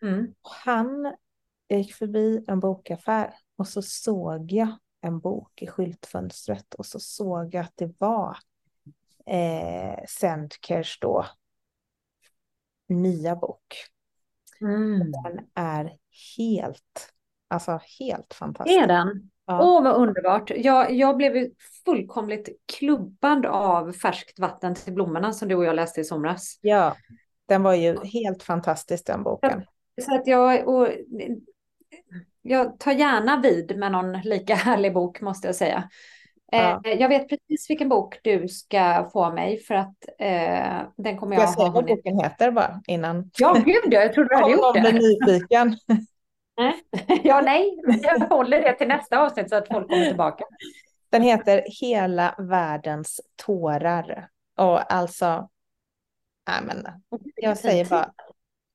Mm. 0.03 0.35
Han 0.43 1.15
gick 1.69 1.95
förbi 1.95 2.45
en 2.49 2.61
bokaffär 2.61 3.35
och 3.57 3.69
så 3.69 3.83
såg 3.83 4.53
jag 4.53 4.69
en 5.01 5.21
bok 5.21 5.63
i 5.63 5.67
skyltfönstret 5.67 6.75
och 6.75 6.87
så 6.87 7.01
såg 7.01 7.55
jag 7.55 7.65
att 7.65 7.77
det 7.77 7.95
var 7.99 8.39
eh, 9.27 10.05
Sendkers 10.09 10.99
då 11.01 11.27
nya 12.89 13.37
bok. 13.37 13.75
Mm. 14.61 15.13
Den 15.13 15.47
är 15.55 15.99
helt, 16.37 17.13
alltså 17.49 17.81
helt 17.99 18.35
fantastisk. 18.35 18.83
Är 18.83 18.87
den? 18.87 19.31
Åh, 19.49 19.57
ja. 19.57 19.63
oh, 19.63 19.83
vad 19.83 19.95
underbart. 19.95 20.51
Jag, 20.57 20.93
jag 20.93 21.17
blev 21.17 21.49
fullkomligt 21.85 22.49
klubbad 22.79 23.47
av 23.47 23.93
färskt 23.93 24.39
vatten 24.39 24.75
till 24.75 24.93
blommorna 24.93 25.33
som 25.33 25.49
du 25.49 25.55
och 25.55 25.65
jag 25.65 25.77
läste 25.77 26.01
i 26.01 26.05
somras. 26.05 26.59
Ja, 26.61 26.97
den 27.49 27.63
var 27.63 27.75
ju 27.75 28.05
helt 28.05 28.43
fantastisk 28.43 29.07
den 29.07 29.23
boken. 29.23 29.65
Så 30.03 30.15
att 30.15 30.27
jag, 30.27 30.69
och 30.69 30.89
jag 32.43 32.79
tar 32.79 32.93
gärna 32.93 33.41
vid 33.41 33.79
med 33.79 33.93
någon 33.93 34.13
lika 34.13 34.55
härlig 34.55 34.95
bok 34.95 35.21
måste 35.21 35.49
jag 35.49 35.57
säga. 35.57 35.89
Ja. 36.53 36.83
Eh, 36.85 36.93
jag 36.93 37.09
vet 37.09 37.29
precis 37.29 37.71
vilken 37.71 37.89
bok 37.89 38.19
du 38.23 38.49
ska 38.49 39.11
få 39.13 39.33
mig 39.33 39.59
för 39.59 39.75
att 39.75 39.95
eh, 40.19 40.83
den 40.97 41.19
kommer 41.19 41.37
jag, 41.37 41.43
jag 41.43 41.49
ha. 41.49 41.65
Jag 41.65 41.73
vad 41.73 41.87
boken 41.87 42.19
heter 42.19 42.51
bara 42.51 42.81
innan. 42.87 43.31
Ja, 43.39 43.57
gud 43.65 43.93
jag 43.93 44.13
trodde 44.13 44.29
du 44.29 44.37
hade 44.37 44.53
gjort 44.53 44.75
det. 44.75 44.89
Om 44.89 44.95
nyfiken. 44.95 45.77
ja, 47.25 47.41
nej, 47.41 47.79
jag 48.03 48.29
håller 48.29 48.61
det 48.61 48.73
till 48.73 48.89
nästa 48.89 49.19
avsnitt 49.19 49.51
så 49.51 49.57
att 49.57 49.69
folk 49.69 49.89
kommer 49.89 50.07
tillbaka. 50.07 50.45
Den 51.11 51.23
heter 51.23 51.63
Hela 51.81 52.35
världens 52.39 53.21
tårar. 53.37 54.29
Och 54.57 54.93
alltså, 54.93 55.49
nej 56.49 56.61
men, 56.67 56.87
jag 57.37 57.59
säger 57.59 57.85
bara, 57.85 58.13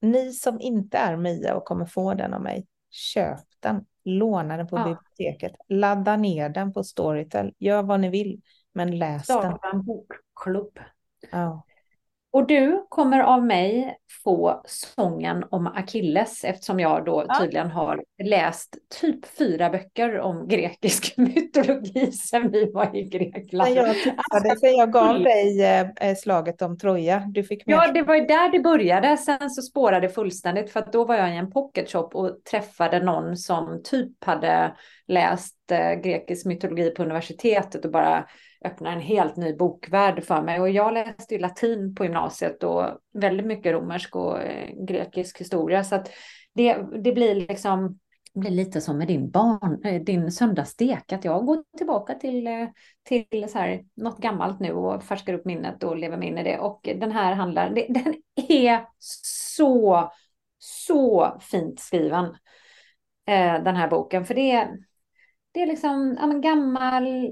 ni 0.02 0.34
som 0.34 0.62
inte 0.62 0.98
är 0.98 1.18
Mia 1.18 1.56
och 1.56 1.66
kommer 1.66 1.86
få 1.86 2.14
den 2.14 2.34
av 2.34 2.42
mig, 2.42 2.68
köp 2.90 3.40
den, 3.60 3.86
låna 4.04 4.58
den 4.58 4.68
på 4.68 4.78
ja. 4.78 4.84
biblioteket, 4.84 5.52
ladda 5.68 6.18
ner 6.18 6.50
den 6.50 6.74
på 6.74 6.84
Storytel, 6.84 7.54
gör 7.58 7.84
vad 7.84 8.00
ni 8.00 8.10
vill, 8.10 8.42
men 8.74 8.98
läs 8.98 9.24
Starta 9.24 9.60
den. 9.62 9.76
en 9.80 9.86
bokklubb. 9.86 10.80
Ja. 11.32 11.64
Och 12.34 12.48
du 12.48 12.86
kommer 12.90 13.20
av 13.20 13.46
mig 13.46 13.98
få 14.24 14.62
sången 14.66 15.46
om 15.50 15.68
Akilles 15.68 16.44
eftersom 16.44 16.80
jag 16.80 17.06
då 17.06 17.26
ja. 17.28 17.40
tydligen 17.40 17.72
har 17.72 18.04
läst 18.24 18.78
typ 19.02 19.26
fyra 19.26 19.70
böcker 19.70 20.20
om 20.20 20.48
grekisk 20.48 21.14
mytologi 21.18 22.12
sedan 22.12 22.52
vi 22.52 22.72
var 22.72 22.96
i 22.96 23.04
Grekland. 23.04 23.76
jag 23.76 23.96
tipsade, 23.96 24.60
för 24.60 24.78
jag 24.78 24.92
gav 24.92 25.20
dig 25.20 25.64
eh, 26.02 26.16
slaget 26.16 26.62
om 26.62 26.78
Troja. 26.78 27.24
Du 27.28 27.44
fick 27.44 27.66
med. 27.66 27.74
Ja, 27.74 27.92
det 27.92 28.02
var 28.02 28.16
ju 28.16 28.26
där 28.26 28.52
det 28.52 28.60
började. 28.60 29.18
Sen 29.18 29.50
så 29.50 29.62
spårade 29.62 30.08
det 30.08 30.14
fullständigt 30.14 30.72
för 30.72 30.80
att 30.80 30.94
då 30.94 31.06
var 31.06 31.16
jag 31.16 31.34
i 31.34 31.38
en 31.38 31.52
pocketshop 31.52 32.16
och 32.16 32.44
träffade 32.52 33.00
någon 33.00 33.38
som 33.38 33.82
typ 33.84 34.24
hade 34.24 34.76
läst 35.08 35.56
eh, 35.72 35.94
grekisk 35.94 36.46
mytologi 36.46 36.90
på 36.90 37.04
universitetet 37.04 37.86
och 37.86 37.92
bara 37.92 38.26
öppnar 38.66 38.92
en 38.92 39.02
helt 39.02 39.36
ny 39.36 39.56
bokvärld 39.56 40.24
för 40.24 40.42
mig. 40.42 40.60
Och 40.60 40.70
jag 40.70 40.94
läste 40.94 41.34
ju 41.34 41.40
latin 41.40 41.96
på 41.96 42.04
gymnasiet 42.04 42.64
och 42.64 42.86
väldigt 43.14 43.46
mycket 43.46 43.74
romersk 43.74 44.16
och 44.16 44.42
eh, 44.42 44.86
grekisk 44.88 45.42
historia. 45.42 45.84
Så 45.84 45.96
att 45.96 46.10
det, 46.54 46.78
det 47.04 47.12
blir 47.12 47.36
liksom 47.36 48.00
blir 48.34 48.52
lite 48.52 48.82
som 48.82 48.98
med 48.98 49.08
din, 49.08 49.30
barn, 49.30 49.86
eh, 49.86 50.02
din 50.02 50.32
söndagsstek, 50.32 51.12
att 51.12 51.26
jag 51.26 51.46
går 51.46 51.64
tillbaka 51.78 52.16
till, 52.16 52.48
eh, 52.48 52.68
till 53.04 53.46
så 53.50 53.58
här, 53.58 53.86
något 53.96 54.18
gammalt 54.18 54.60
nu 54.60 54.74
och 54.74 55.04
färskar 55.04 55.34
upp 55.34 55.46
minnet 55.46 55.84
och 55.84 55.98
lever 55.98 56.18
mig 56.18 56.28
in 56.28 56.38
i 56.38 56.44
det. 56.44 56.60
Och 56.60 56.90
den 57.00 57.12
här 57.12 57.34
handlar, 57.34 57.70
den 57.90 58.16
är 58.50 58.86
så, 59.00 60.12
så 60.60 61.38
fint 61.42 61.80
skriven, 61.80 62.36
den 63.64 63.76
här 63.76 63.88
boken. 63.88 64.26
För 64.26 64.36
det, 64.36 64.70
det 65.52 65.62
är 65.62 65.68
liksom 65.68 66.18
ja, 66.20 66.28
men 66.28 66.42
gammal 66.42 67.32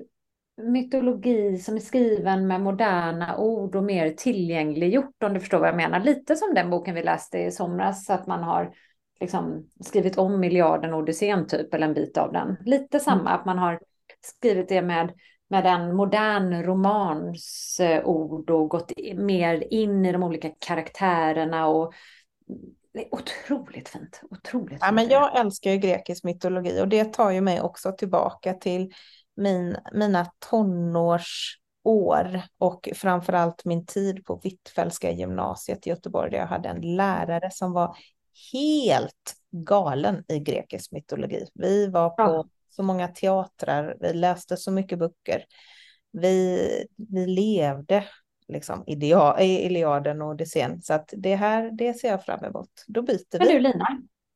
mytologi 0.60 1.58
som 1.58 1.76
är 1.76 1.80
skriven 1.80 2.48
med 2.48 2.62
moderna 2.62 3.38
ord 3.38 3.76
och 3.76 3.84
mer 3.84 4.10
tillgängliggjort 4.10 5.24
om 5.24 5.34
du 5.34 5.40
förstår 5.40 5.60
vad 5.60 5.68
jag 5.68 5.76
menar. 5.76 6.00
Lite 6.00 6.36
som 6.36 6.54
den 6.54 6.70
boken 6.70 6.96
vi 6.96 7.04
läste 7.04 7.38
i 7.38 7.52
somras, 7.52 8.10
att 8.10 8.28
man 8.28 8.44
har 8.44 8.74
liksom 9.20 9.70
skrivit 9.80 10.18
om 10.18 10.40
miljarden 10.40 10.94
Odysseen 10.94 11.48
typ, 11.48 11.74
eller 11.74 11.88
en 11.88 11.94
bit 11.94 12.18
av 12.18 12.34
den. 12.34 12.58
Lite 12.66 12.98
mm. 12.98 13.04
samma, 13.04 13.30
att 13.30 13.46
man 13.46 13.58
har 13.58 13.80
skrivit 14.22 14.70
det 14.70 14.82
med, 14.82 15.12
med 15.50 15.66
en 15.66 15.96
modern 15.96 16.64
romans 16.64 17.78
eh, 17.80 18.06
ord 18.06 18.50
och 18.50 18.70
gått 18.70 18.92
mer 19.16 19.74
in 19.74 20.06
i 20.06 20.12
de 20.12 20.24
olika 20.24 20.50
karaktärerna 20.60 21.68
och 21.68 21.94
det 22.94 23.00
är 23.00 23.08
otroligt 23.12 23.90
fint. 23.90 24.22
Otroligt 24.32 24.78
ja, 24.82 24.92
Men 24.92 25.10
jag 25.10 25.40
älskar 25.40 25.72
ju 25.72 25.78
grekisk 25.78 26.24
mytologi 26.24 26.82
och 26.82 26.88
det 26.88 27.14
tar 27.14 27.32
ju 27.32 27.42
mig 27.42 27.62
också 27.62 27.92
tillbaka 27.92 28.54
till 28.54 28.92
min, 29.40 29.78
mina 29.94 30.32
tonårsår 30.50 32.42
och 32.58 32.90
framförallt 32.96 33.66
min 33.66 33.86
tid 33.86 34.26
på 34.26 34.40
Hvitfeldtska 34.44 35.12
gymnasiet 35.12 35.88
i 35.88 35.90
Göteborg 35.90 36.32
där 36.32 36.38
jag 36.38 36.48
hade 36.48 36.70
en 36.70 36.96
lärare 36.96 37.50
som 37.52 37.72
var 37.72 37.98
helt 38.54 39.36
galen 39.52 40.24
i 40.28 40.40
grekisk 40.40 40.92
mytologi. 40.92 41.46
Vi 41.54 41.88
var 41.88 42.10
på 42.10 42.22
ja. 42.22 42.46
så 42.70 42.84
många 42.84 43.08
teatrar, 43.08 43.98
vi 44.00 44.14
läste 44.14 44.58
så 44.58 44.72
mycket 44.72 45.00
böcker. 45.00 45.46
Vi, 46.12 46.60
vi 46.96 47.26
levde 47.28 48.04
liksom 48.48 48.84
Iliaden 48.88 50.22
och 50.22 50.28
Odysseen. 50.28 50.82
Så 50.82 50.94
att 50.94 51.14
det 51.18 51.36
här, 51.36 51.72
det 51.72 51.94
ser 51.94 52.10
jag 52.10 52.26
fram 52.26 52.46
emot. 52.46 52.70
Då 52.88 53.02
byter 53.02 53.40
vi. 53.40 53.40
Men 53.40 53.48
du 53.48 53.60
Lina, 53.60 53.88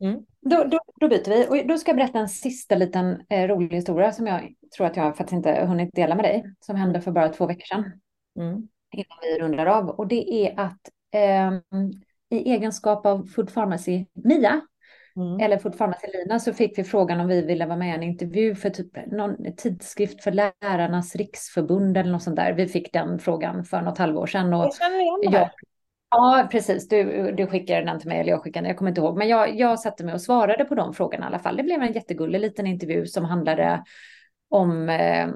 Mm. 0.02 0.26
Då, 0.42 0.64
då, 0.64 0.80
då, 1.00 1.08
byter 1.08 1.30
vi. 1.30 1.48
Och 1.48 1.68
då 1.68 1.78
ska 1.78 1.90
jag 1.90 1.96
berätta 1.96 2.20
en 2.20 2.30
sista 2.30 2.76
liten 2.76 3.22
eh, 3.30 3.48
rolig 3.48 3.76
historia 3.76 4.12
som 4.12 4.28
jag 4.28 4.54
tror 4.78 4.88
att 4.88 4.98
jag 4.98 5.18
faktiskt 5.18 5.34
inte 5.34 5.66
hunnit 5.66 5.90
dela 5.94 6.16
med 6.16 6.26
dig. 6.26 6.44
Som 6.60 6.76
hände 6.76 7.02
för 7.02 7.12
bara 7.12 7.30
två 7.30 7.46
veckor 7.46 7.66
sedan. 7.66 7.84
Mm. 8.40 8.68
Innan 8.92 9.18
vi 9.22 9.40
rundar 9.40 9.66
av. 9.66 9.90
Och 9.90 10.08
det 10.08 10.34
är 10.34 10.60
att 10.60 10.90
eh, 11.14 11.52
i 12.30 12.52
egenskap 12.52 13.06
av 13.06 13.26
Food 13.26 13.54
Pharmacy 13.54 14.06
Mia, 14.14 14.62
mm. 15.16 15.40
eller 15.40 15.58
Food 15.58 15.78
Pharmacy 15.78 16.08
Lina, 16.14 16.40
så 16.40 16.54
fick 16.54 16.78
vi 16.78 16.84
frågan 16.84 17.20
om 17.20 17.28
vi 17.28 17.42
ville 17.42 17.66
vara 17.66 17.78
med 17.78 17.88
i 17.90 17.92
en 17.92 18.04
intervju 18.04 18.56
för 18.56 18.70
typ 18.70 19.12
någon 19.12 19.56
tidskrift 19.58 20.24
för 20.24 20.32
Lärarnas 20.32 21.16
riksförbund 21.16 21.98
eller 21.98 22.12
något 22.12 22.24
sånt 22.24 22.36
där. 22.36 22.54
Vi 22.54 22.68
fick 22.68 22.94
den 22.94 23.20
frågan 23.20 23.64
för 23.64 23.82
något 23.82 23.98
halvår 23.98 24.28
sedan. 24.28 24.54
Och 24.54 24.64
jag 24.64 24.76
känner 24.76 25.00
igen 25.00 25.32
det. 25.32 25.52
Ja, 26.10 26.48
precis. 26.52 26.88
Du, 26.88 27.32
du 27.32 27.48
skickade 27.48 27.86
den 27.86 28.00
till 28.00 28.10
mig, 28.10 28.20
eller 28.20 28.30
jag 28.30 28.44
skickade 28.44 28.64
den, 28.64 28.70
jag 28.70 28.78
kommer 28.78 28.92
inte 28.92 29.02
ihåg. 29.02 29.18
Men 29.18 29.28
jag, 29.28 29.60
jag 29.60 29.80
satte 29.80 30.04
mig 30.04 30.14
och 30.14 30.22
svarade 30.22 30.66
på 30.66 30.76
de 30.76 30.94
frågorna 30.94 31.26
i 31.26 31.28
alla 31.28 31.40
fall. 31.40 31.58
Det 31.58 31.64
blev 31.64 31.82
en 31.82 31.94
jättegullig 31.94 32.40
liten 32.40 32.68
intervju 32.68 33.06
som 33.06 33.26
handlade 33.26 33.84
om 34.54 34.90
eh, 34.90 35.28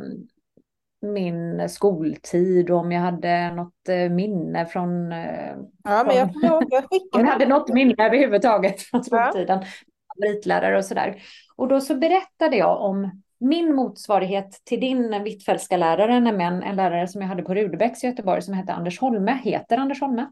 min 1.01 1.69
skoltid 1.69 2.69
och 2.69 2.77
om 2.77 2.91
jag 2.91 3.01
hade 3.01 3.51
något 3.51 3.89
eh, 3.89 4.09
minne 4.09 4.65
från... 4.65 5.11
Eh, 5.11 5.55
ja, 5.83 6.03
men 6.07 6.15
jag 6.15 6.29
jag 6.41 6.63
skickade. 6.89 7.09
Om 7.11 7.19
jag 7.19 7.27
hade 7.27 7.45
något 7.45 7.73
minne 7.73 8.05
överhuvudtaget 8.05 8.81
från 8.81 9.03
skoltiden. 9.03 9.59
Ja. 9.61 9.67
Favoritlärare 10.15 10.77
och 10.77 10.85
sådär. 10.85 11.21
Och 11.55 11.67
då 11.67 11.81
så 11.81 11.95
berättade 11.95 12.57
jag 12.57 12.81
om 12.81 13.21
min 13.39 13.75
motsvarighet 13.75 14.61
till 14.65 14.79
din 14.79 15.23
Hvitfeldtska 15.23 15.77
lärare, 15.77 16.19
nämligen 16.19 16.63
en 16.63 16.75
lärare 16.75 17.07
som 17.07 17.21
jag 17.21 17.27
hade 17.27 17.43
på 17.43 17.53
Rudebecks 17.53 18.03
i 18.03 18.07
Göteborg 18.07 18.41
som 18.41 18.53
hette 18.53 18.73
Anders 18.73 18.99
Holme, 18.99 19.39
heter 19.43 19.77
Anders 19.77 20.01
Holme. 20.01 20.27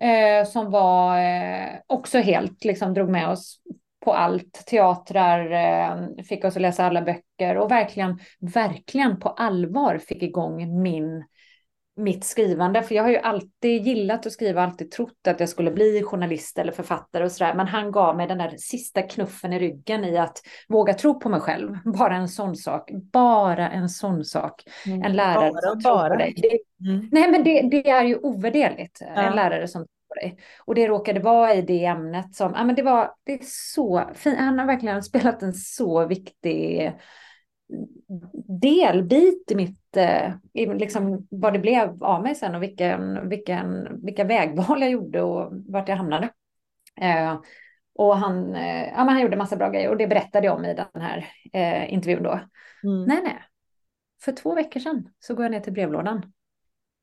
Eh, 0.00 0.46
som 0.46 0.70
var 0.70 1.18
eh, 1.18 1.68
också 1.86 2.18
helt, 2.18 2.64
liksom 2.64 2.94
drog 2.94 3.08
med 3.08 3.28
oss 3.28 3.58
på 4.04 4.12
allt, 4.12 4.66
teatrar, 4.66 5.50
eh, 5.50 6.24
fick 6.24 6.44
oss 6.44 6.56
att 6.56 6.62
läsa 6.62 6.84
alla 6.84 7.02
böcker 7.02 7.56
och 7.56 7.70
verkligen, 7.70 8.18
verkligen 8.40 9.20
på 9.20 9.28
allvar 9.28 9.98
fick 9.98 10.22
igång 10.22 10.82
min 10.82 11.24
mitt 11.96 12.24
skrivande, 12.24 12.82
för 12.82 12.94
jag 12.94 13.02
har 13.02 13.10
ju 13.10 13.16
alltid 13.16 13.86
gillat 13.86 14.26
att 14.26 14.32
skriva, 14.32 14.62
alltid 14.62 14.90
trott 14.90 15.26
att 15.28 15.40
jag 15.40 15.48
skulle 15.48 15.70
bli 15.70 16.02
journalist 16.02 16.58
eller 16.58 16.72
författare 16.72 17.24
och 17.24 17.32
sådär, 17.32 17.54
men 17.54 17.66
han 17.66 17.92
gav 17.92 18.16
mig 18.16 18.26
den 18.26 18.38
där 18.38 18.54
sista 18.58 19.02
knuffen 19.02 19.52
i 19.52 19.58
ryggen 19.58 20.04
i 20.04 20.18
att 20.18 20.38
våga 20.68 20.94
tro 20.94 21.20
på 21.20 21.28
mig 21.28 21.40
själv. 21.40 21.78
Bara 21.98 22.16
en 22.16 22.28
sån 22.28 22.56
sak, 22.56 22.90
bara 23.12 23.70
en 23.70 23.88
sån 23.88 24.24
sak. 24.24 24.62
Mm. 24.86 25.02
En 25.02 25.16
lärare 25.16 25.50
bara, 25.50 25.60
som 25.60 25.80
bara. 25.84 26.08
tror 26.08 26.08
på 26.08 26.16
dig. 26.16 26.34
Det, 26.36 26.88
mm. 26.90 27.08
Nej, 27.12 27.30
men 27.30 27.44
det, 27.44 27.62
det, 27.62 27.90
är 27.90 28.04
ju 28.04 28.16
ovärderligt, 28.16 28.98
ja. 29.00 29.06
en 29.06 29.36
lärare 29.36 29.68
som 29.68 29.86
dig. 30.22 30.38
Och 30.64 30.74
det 30.74 30.88
råkade 30.88 31.20
vara 31.20 31.54
i 31.54 31.62
det 31.62 31.84
ämnet 31.84 32.34
som, 32.34 32.52
ja 32.56 32.64
men 32.64 32.74
det 32.74 32.82
var, 32.82 33.14
det 33.24 33.32
är 33.32 33.40
så 33.42 34.10
fint, 34.14 34.38
han 34.38 34.58
har 34.58 34.66
verkligen 34.66 35.02
spelat 35.02 35.42
en 35.42 35.52
så 35.52 36.06
viktig 36.06 36.92
delbit 38.60 39.50
i 39.50 39.54
mitt, 39.54 39.96
eh, 39.96 40.32
liksom 40.54 41.26
vad 41.30 41.52
det 41.52 41.58
blev 41.58 42.04
av 42.04 42.22
mig 42.22 42.34
sen 42.34 42.54
och 42.54 42.62
vilken, 42.62 43.28
vilken, 43.28 43.88
vilka 44.04 44.24
vägval 44.24 44.80
jag 44.80 44.90
gjorde 44.90 45.22
och 45.22 45.52
vart 45.68 45.88
jag 45.88 45.96
hamnade. 45.96 46.28
Eh, 47.00 47.40
och 47.94 48.16
han, 48.16 48.54
eh, 48.54 48.88
ja, 48.88 48.96
men 49.04 49.08
han 49.08 49.20
gjorde 49.20 49.36
massa 49.36 49.56
bra 49.56 49.70
grejer 49.70 49.90
och 49.90 49.96
det 49.96 50.06
berättade 50.06 50.46
jag 50.46 50.56
om 50.56 50.64
i 50.64 50.74
den 50.74 51.02
här 51.02 51.28
eh, 51.52 51.92
intervjun 51.92 52.22
då. 52.22 52.40
Mm. 52.84 53.04
Nej, 53.04 53.20
nej. 53.22 53.38
För 54.22 54.32
två 54.32 54.54
veckor 54.54 54.80
sedan 54.80 55.08
så 55.18 55.34
går 55.34 55.44
jag 55.44 55.52
ner 55.52 55.60
till 55.60 55.72
brevlådan. 55.72 56.32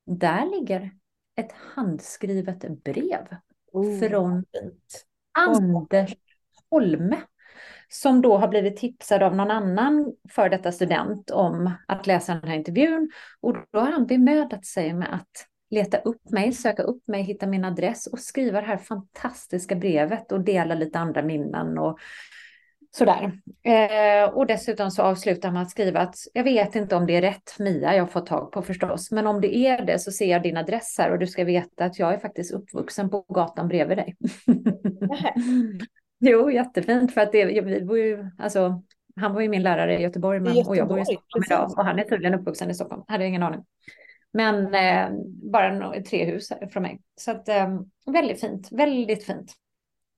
Där 0.06 0.60
ligger 0.60 0.92
ett 1.40 1.52
handskrivet 1.76 2.84
brev 2.84 3.28
oh, 3.72 4.00
från. 4.00 4.46
Anders 5.32 6.16
Holme 6.70 7.18
som 7.90 8.22
då 8.22 8.38
har 8.38 8.48
blivit 8.48 8.78
tipsad 8.78 9.24
av 9.24 9.36
någon 9.36 9.52
annan 9.52 10.14
för 10.30 10.50
detta 10.50 10.72
student 10.72 11.32
om 11.32 11.72
att 11.88 12.08
läsa 12.08 12.36
den 12.36 12.50
här 12.50 12.58
intervjun. 12.58 13.12
Och 13.42 13.56
då 13.72 13.80
har 13.80 13.92
han 13.92 14.06
bemödat 14.06 14.66
sig 14.66 14.94
med 14.94 15.14
att 15.14 15.48
leta 15.70 15.98
upp 15.98 16.30
mig, 16.30 16.54
söka 16.54 16.84
upp 16.84 17.08
mig, 17.08 17.24
hitta 17.24 17.48
min 17.48 17.66
adress 17.66 18.08
och 18.08 18.20
skriva 18.20 18.62
det 18.62 18.68
här 18.68 18.78
fantastiska 18.78 19.76
brevet 19.76 20.32
och 20.32 20.42
dela 20.42 20.76
lite 20.76 21.00
andra 21.00 21.22
minnen 21.22 21.78
och 21.78 22.00
sådär. 22.92 23.32
Eh, 23.64 24.30
och 24.30 24.48
dessutom 24.48 24.92
så 24.92 25.02
avslutar 25.02 25.52
man 25.52 25.62
att 25.62 25.70
skriva 25.70 26.00
att 26.00 26.16
jag 26.34 26.44
vet 26.44 26.76
inte 26.76 26.96
om 26.96 27.06
det 27.06 27.16
är 27.16 27.22
rätt 27.22 27.60
Mia 27.60 27.96
jag 27.96 28.12
fått 28.12 28.26
tag 28.26 28.52
på 28.52 28.62
förstås, 28.62 29.12
men 29.12 29.28
om 29.28 29.42
det 29.42 29.56
är 29.56 29.86
det 29.86 30.00
så 30.00 30.12
ser 30.12 30.32
jag 30.32 30.44
din 30.44 30.58
adress 30.58 30.96
här 30.98 31.12
och 31.12 31.20
du 31.20 31.28
ska 31.28 31.44
veta 31.44 31.86
att 31.86 32.00
jag 32.00 32.14
är 32.14 32.18
faktiskt 32.18 32.54
uppvuxen 32.54 33.10
på 33.10 33.26
gatan 33.30 33.68
bredvid 33.68 33.98
dig. 33.98 34.16
Jo, 36.22 36.52
jättefint 36.52 37.14
för 37.14 37.22
att 37.22 37.32
det, 37.32 37.46
vi 37.46 37.84
var 37.84 37.96
ju, 37.96 38.26
alltså, 38.38 38.84
han 39.16 39.34
var 39.34 39.42
ju 39.42 39.50
min 39.50 39.64
lärare 39.64 40.00
i 40.00 40.02
Göteborg, 40.02 40.40
men, 40.40 40.56
Göteborg 40.56 40.70
och 40.70 40.78
jag 40.78 40.88
bor 40.88 41.00
i 41.00 41.06
Stockholm 41.06 41.44
idag 41.48 41.72
och 41.78 41.86
han 41.86 42.00
är 42.00 42.04
tydligen 42.04 42.40
uppvuxen 42.40 42.70
i 42.70 42.74
Stockholm. 42.74 43.04
Hade 43.08 43.26
ingen 43.26 43.44
aning. 43.44 43.66
Men 44.34 44.76
eh, 44.76 45.10
bara 45.52 46.02
tre 46.02 46.26
hus 46.26 46.52
från 46.72 46.84
mig. 46.84 47.02
Så 47.16 47.32
att, 47.32 47.50
eh, 47.50 47.82
väldigt 48.06 48.42
fint, 48.42 48.72
väldigt 48.72 49.26
fint. 49.26 49.54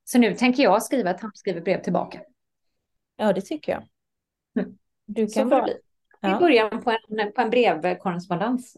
Så 0.04 0.20
nu 0.20 0.34
tänker 0.34 0.64
jag 0.64 0.84
skriva 0.84 1.10
ett 1.10 1.22
handskrivet 1.22 1.64
brev 1.64 1.82
tillbaka. 1.82 2.20
Ja, 3.22 3.34
det 3.34 3.42
tycker 3.42 3.72
jag. 3.72 3.84
Mm. 4.64 4.78
Du 5.06 5.28
kan 5.28 5.50
Så 5.50 5.64
bli. 5.64 5.74
Ja. 6.22 6.40
Början 6.40 6.84
på 6.84 6.92
en, 6.92 7.32
på 7.34 7.42
en 7.42 7.50
brevkorrespondens. 7.50 8.78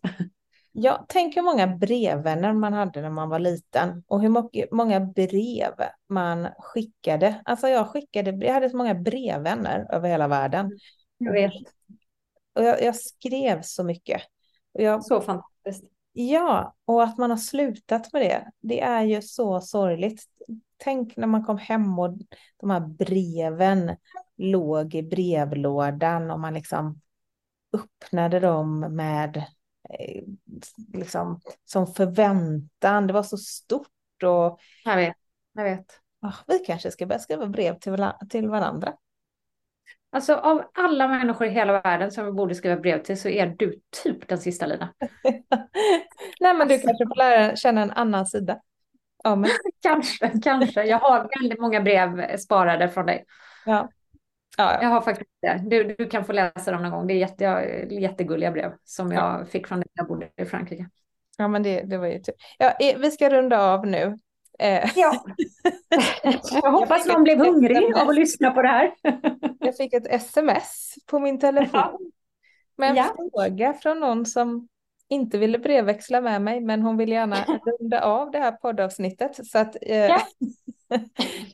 Ja, 0.71 1.05
tänk 1.07 1.35
hur 1.35 1.41
många 1.41 1.67
brevvänner 1.67 2.53
man 2.53 2.73
hade 2.73 3.01
när 3.01 3.09
man 3.09 3.29
var 3.29 3.39
liten 3.39 4.03
och 4.07 4.21
hur 4.21 4.75
många 4.75 4.99
brev 4.99 5.73
man 6.07 6.47
skickade. 6.59 7.41
Alltså 7.45 7.67
jag 7.67 7.87
skickade, 7.87 8.45
jag 8.45 8.53
hade 8.53 8.69
så 8.69 8.77
många 8.77 8.95
brevvänner 8.95 9.87
över 9.93 10.09
hela 10.09 10.27
världen. 10.27 10.71
Jag 11.17 11.33
vet. 11.33 11.53
Och 12.53 12.63
jag, 12.63 12.83
jag 12.83 12.95
skrev 12.95 13.61
så 13.61 13.83
mycket. 13.83 14.21
Jag, 14.71 15.05
så 15.05 15.21
fantastiskt. 15.21 15.91
Ja, 16.13 16.75
och 16.85 17.03
att 17.03 17.17
man 17.17 17.29
har 17.29 17.37
slutat 17.37 18.13
med 18.13 18.21
det, 18.21 18.51
det 18.61 18.81
är 18.81 19.03
ju 19.03 19.21
så 19.21 19.61
sorgligt. 19.61 20.23
Tänk 20.77 21.17
när 21.17 21.27
man 21.27 21.43
kom 21.43 21.57
hem 21.57 21.99
och 21.99 22.17
de 22.57 22.69
här 22.69 22.79
breven 22.79 23.95
låg 24.37 24.95
i 24.95 25.03
brevlådan 25.03 26.31
och 26.31 26.39
man 26.39 26.53
liksom 26.53 27.01
öppnade 27.73 28.39
dem 28.39 28.79
med 28.79 29.43
Eh, 29.89 30.23
liksom, 30.93 31.41
som 31.65 31.87
förväntan. 31.87 33.07
Det 33.07 33.13
var 33.13 33.23
så 33.23 33.37
stort. 33.37 34.23
Och, 34.23 34.59
jag 34.83 34.95
vet. 34.95 35.15
Jag 35.53 35.63
vet. 35.63 35.99
Oh, 36.21 36.35
vi 36.47 36.59
kanske 36.59 36.91
ska 36.91 37.05
börja 37.05 37.19
skriva 37.19 37.47
brev 37.47 37.79
till, 37.79 38.07
till 38.29 38.49
varandra. 38.49 38.93
Alltså 40.11 40.35
av 40.35 40.63
alla 40.73 41.07
människor 41.07 41.47
i 41.47 41.49
hela 41.49 41.81
världen 41.81 42.11
som 42.11 42.25
vi 42.25 42.31
borde 42.31 42.55
skriva 42.55 42.81
brev 42.81 43.03
till 43.03 43.21
så 43.21 43.29
är 43.29 43.47
du 43.47 43.79
typ 44.03 44.27
den 44.27 44.37
sista 44.37 44.65
Lina. 44.65 44.93
Nej 46.39 46.53
men 46.53 46.67
du 46.67 46.73
alltså. 46.73 46.87
kanske 46.87 47.07
får 47.07 47.15
lära 47.17 47.55
känna 47.55 47.81
en 47.81 47.91
annan 47.91 48.25
sida. 48.25 48.59
Ja, 49.23 49.35
men... 49.35 49.49
kanske, 49.81 50.39
kanske. 50.43 50.83
Jag 50.83 50.99
har 50.99 51.29
väldigt 51.39 51.59
många 51.59 51.81
brev 51.81 52.37
sparade 52.37 52.89
från 52.89 53.05
dig. 53.05 53.25
Ja. 53.65 53.89
Ja, 54.57 54.81
Jag 54.81 54.89
har 54.89 55.01
faktiskt 55.01 55.29
det. 55.41 55.63
Du, 55.65 55.95
du 55.97 56.09
kan 56.09 56.25
få 56.25 56.31
läsa 56.31 56.71
dem 56.71 56.81
någon 56.81 56.91
gång. 56.91 57.07
Det 57.07 57.13
är 57.13 57.17
jätte, 57.17 57.43
jättegulliga 57.89 58.51
brev 58.51 58.73
som 58.83 59.11
jag 59.11 59.41
ja. 59.41 59.45
fick 59.45 59.67
från 59.67 59.79
när 59.79 59.87
jag 59.93 60.07
bodde 60.07 60.29
i 60.37 60.45
Frankrike. 60.45 60.89
Ja, 61.37 61.47
men 61.47 61.63
det, 61.63 61.81
det 61.81 61.97
var 61.97 62.07
ju 62.07 62.19
tur. 62.19 62.35
Ja, 62.57 62.73
vi 62.79 63.11
ska 63.11 63.29
runda 63.29 63.61
av 63.61 63.87
nu. 63.87 64.19
Eh. 64.59 64.89
Ja. 64.95 65.25
jag 66.63 66.71
hoppas 66.71 67.05
någon 67.05 67.23
blev 67.23 67.37
hungrig 67.37 67.95
av 67.95 68.09
att 68.09 68.15
lyssna 68.15 68.51
på 68.51 68.61
det 68.61 68.67
här. 68.67 68.91
jag 69.59 69.77
fick 69.77 69.93
ett 69.93 70.07
sms 70.07 70.95
på 71.05 71.19
min 71.19 71.39
telefon 71.39 72.11
med 72.77 72.89
en 72.89 72.95
ja. 72.95 73.15
fråga 73.15 73.73
från 73.73 73.99
någon 73.99 74.25
som 74.25 74.67
inte 75.13 75.37
ville 75.37 75.59
brevväxla 75.59 76.21
med 76.21 76.41
mig, 76.41 76.61
men 76.61 76.81
hon 76.81 76.97
vill 76.97 77.11
gärna 77.11 77.35
runda 77.79 78.01
av 78.01 78.31
det 78.31 78.37
här 78.37 78.51
poddavsnittet. 78.51 79.47
Så 79.47 79.57
att, 79.57 79.75
eh, 79.81 79.97
ja. 79.97 80.21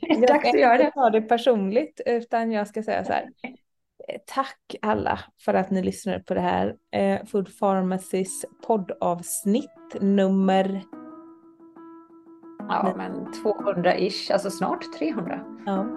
jag 0.01 0.39
ska 0.39 0.47
inte 0.47 0.91
ta 0.93 1.09
det 1.09 1.21
personligt, 1.21 2.01
utan 2.05 2.51
jag 2.51 2.67
ska 2.67 2.83
säga 2.83 3.05
så 3.05 3.13
här. 3.13 3.29
Tack 4.25 4.75
alla 4.81 5.19
för 5.45 5.53
att 5.53 5.71
ni 5.71 5.83
lyssnade 5.83 6.19
på 6.19 6.33
det 6.33 6.41
här 6.41 6.75
eh, 6.91 7.25
Food 7.25 7.59
Pharmacys 7.59 8.45
poddavsnitt 8.67 9.95
nummer... 10.01 10.81
Ja, 12.69 12.93
men 12.97 13.27
200-ish, 13.27 14.33
alltså 14.33 14.49
snart 14.49 14.83
300. 14.99 15.39
Ja. 15.65 15.87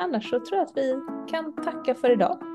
Annars 0.00 0.30
så 0.30 0.40
tror 0.40 0.58
jag 0.58 0.62
att 0.62 0.76
vi 0.76 0.94
kan 1.30 1.54
tacka 1.64 1.94
för 1.94 2.10
idag. 2.10 2.53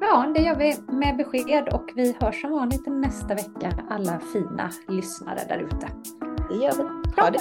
Ja, 0.00 0.32
det 0.34 0.40
gör 0.40 0.54
vi 0.54 0.76
med 0.92 1.16
besked 1.16 1.68
och 1.74 1.90
vi 1.94 2.16
hörs 2.20 2.40
som 2.40 2.50
vanligt 2.50 2.86
nästa 2.86 3.34
vecka, 3.34 3.72
alla 3.90 4.20
fina 4.32 4.70
lyssnare 4.88 5.40
där 5.48 5.58
ute. 5.58 5.88
Det 6.48 6.56
gör 6.56 6.72
vi. 6.72 7.20
Ha 7.20 7.30
det. 7.30 7.38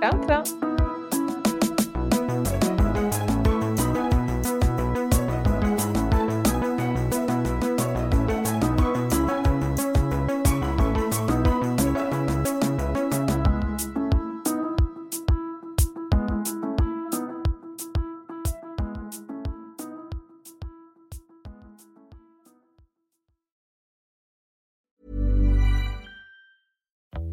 Kram, 0.00 0.26
kram. 0.26 0.81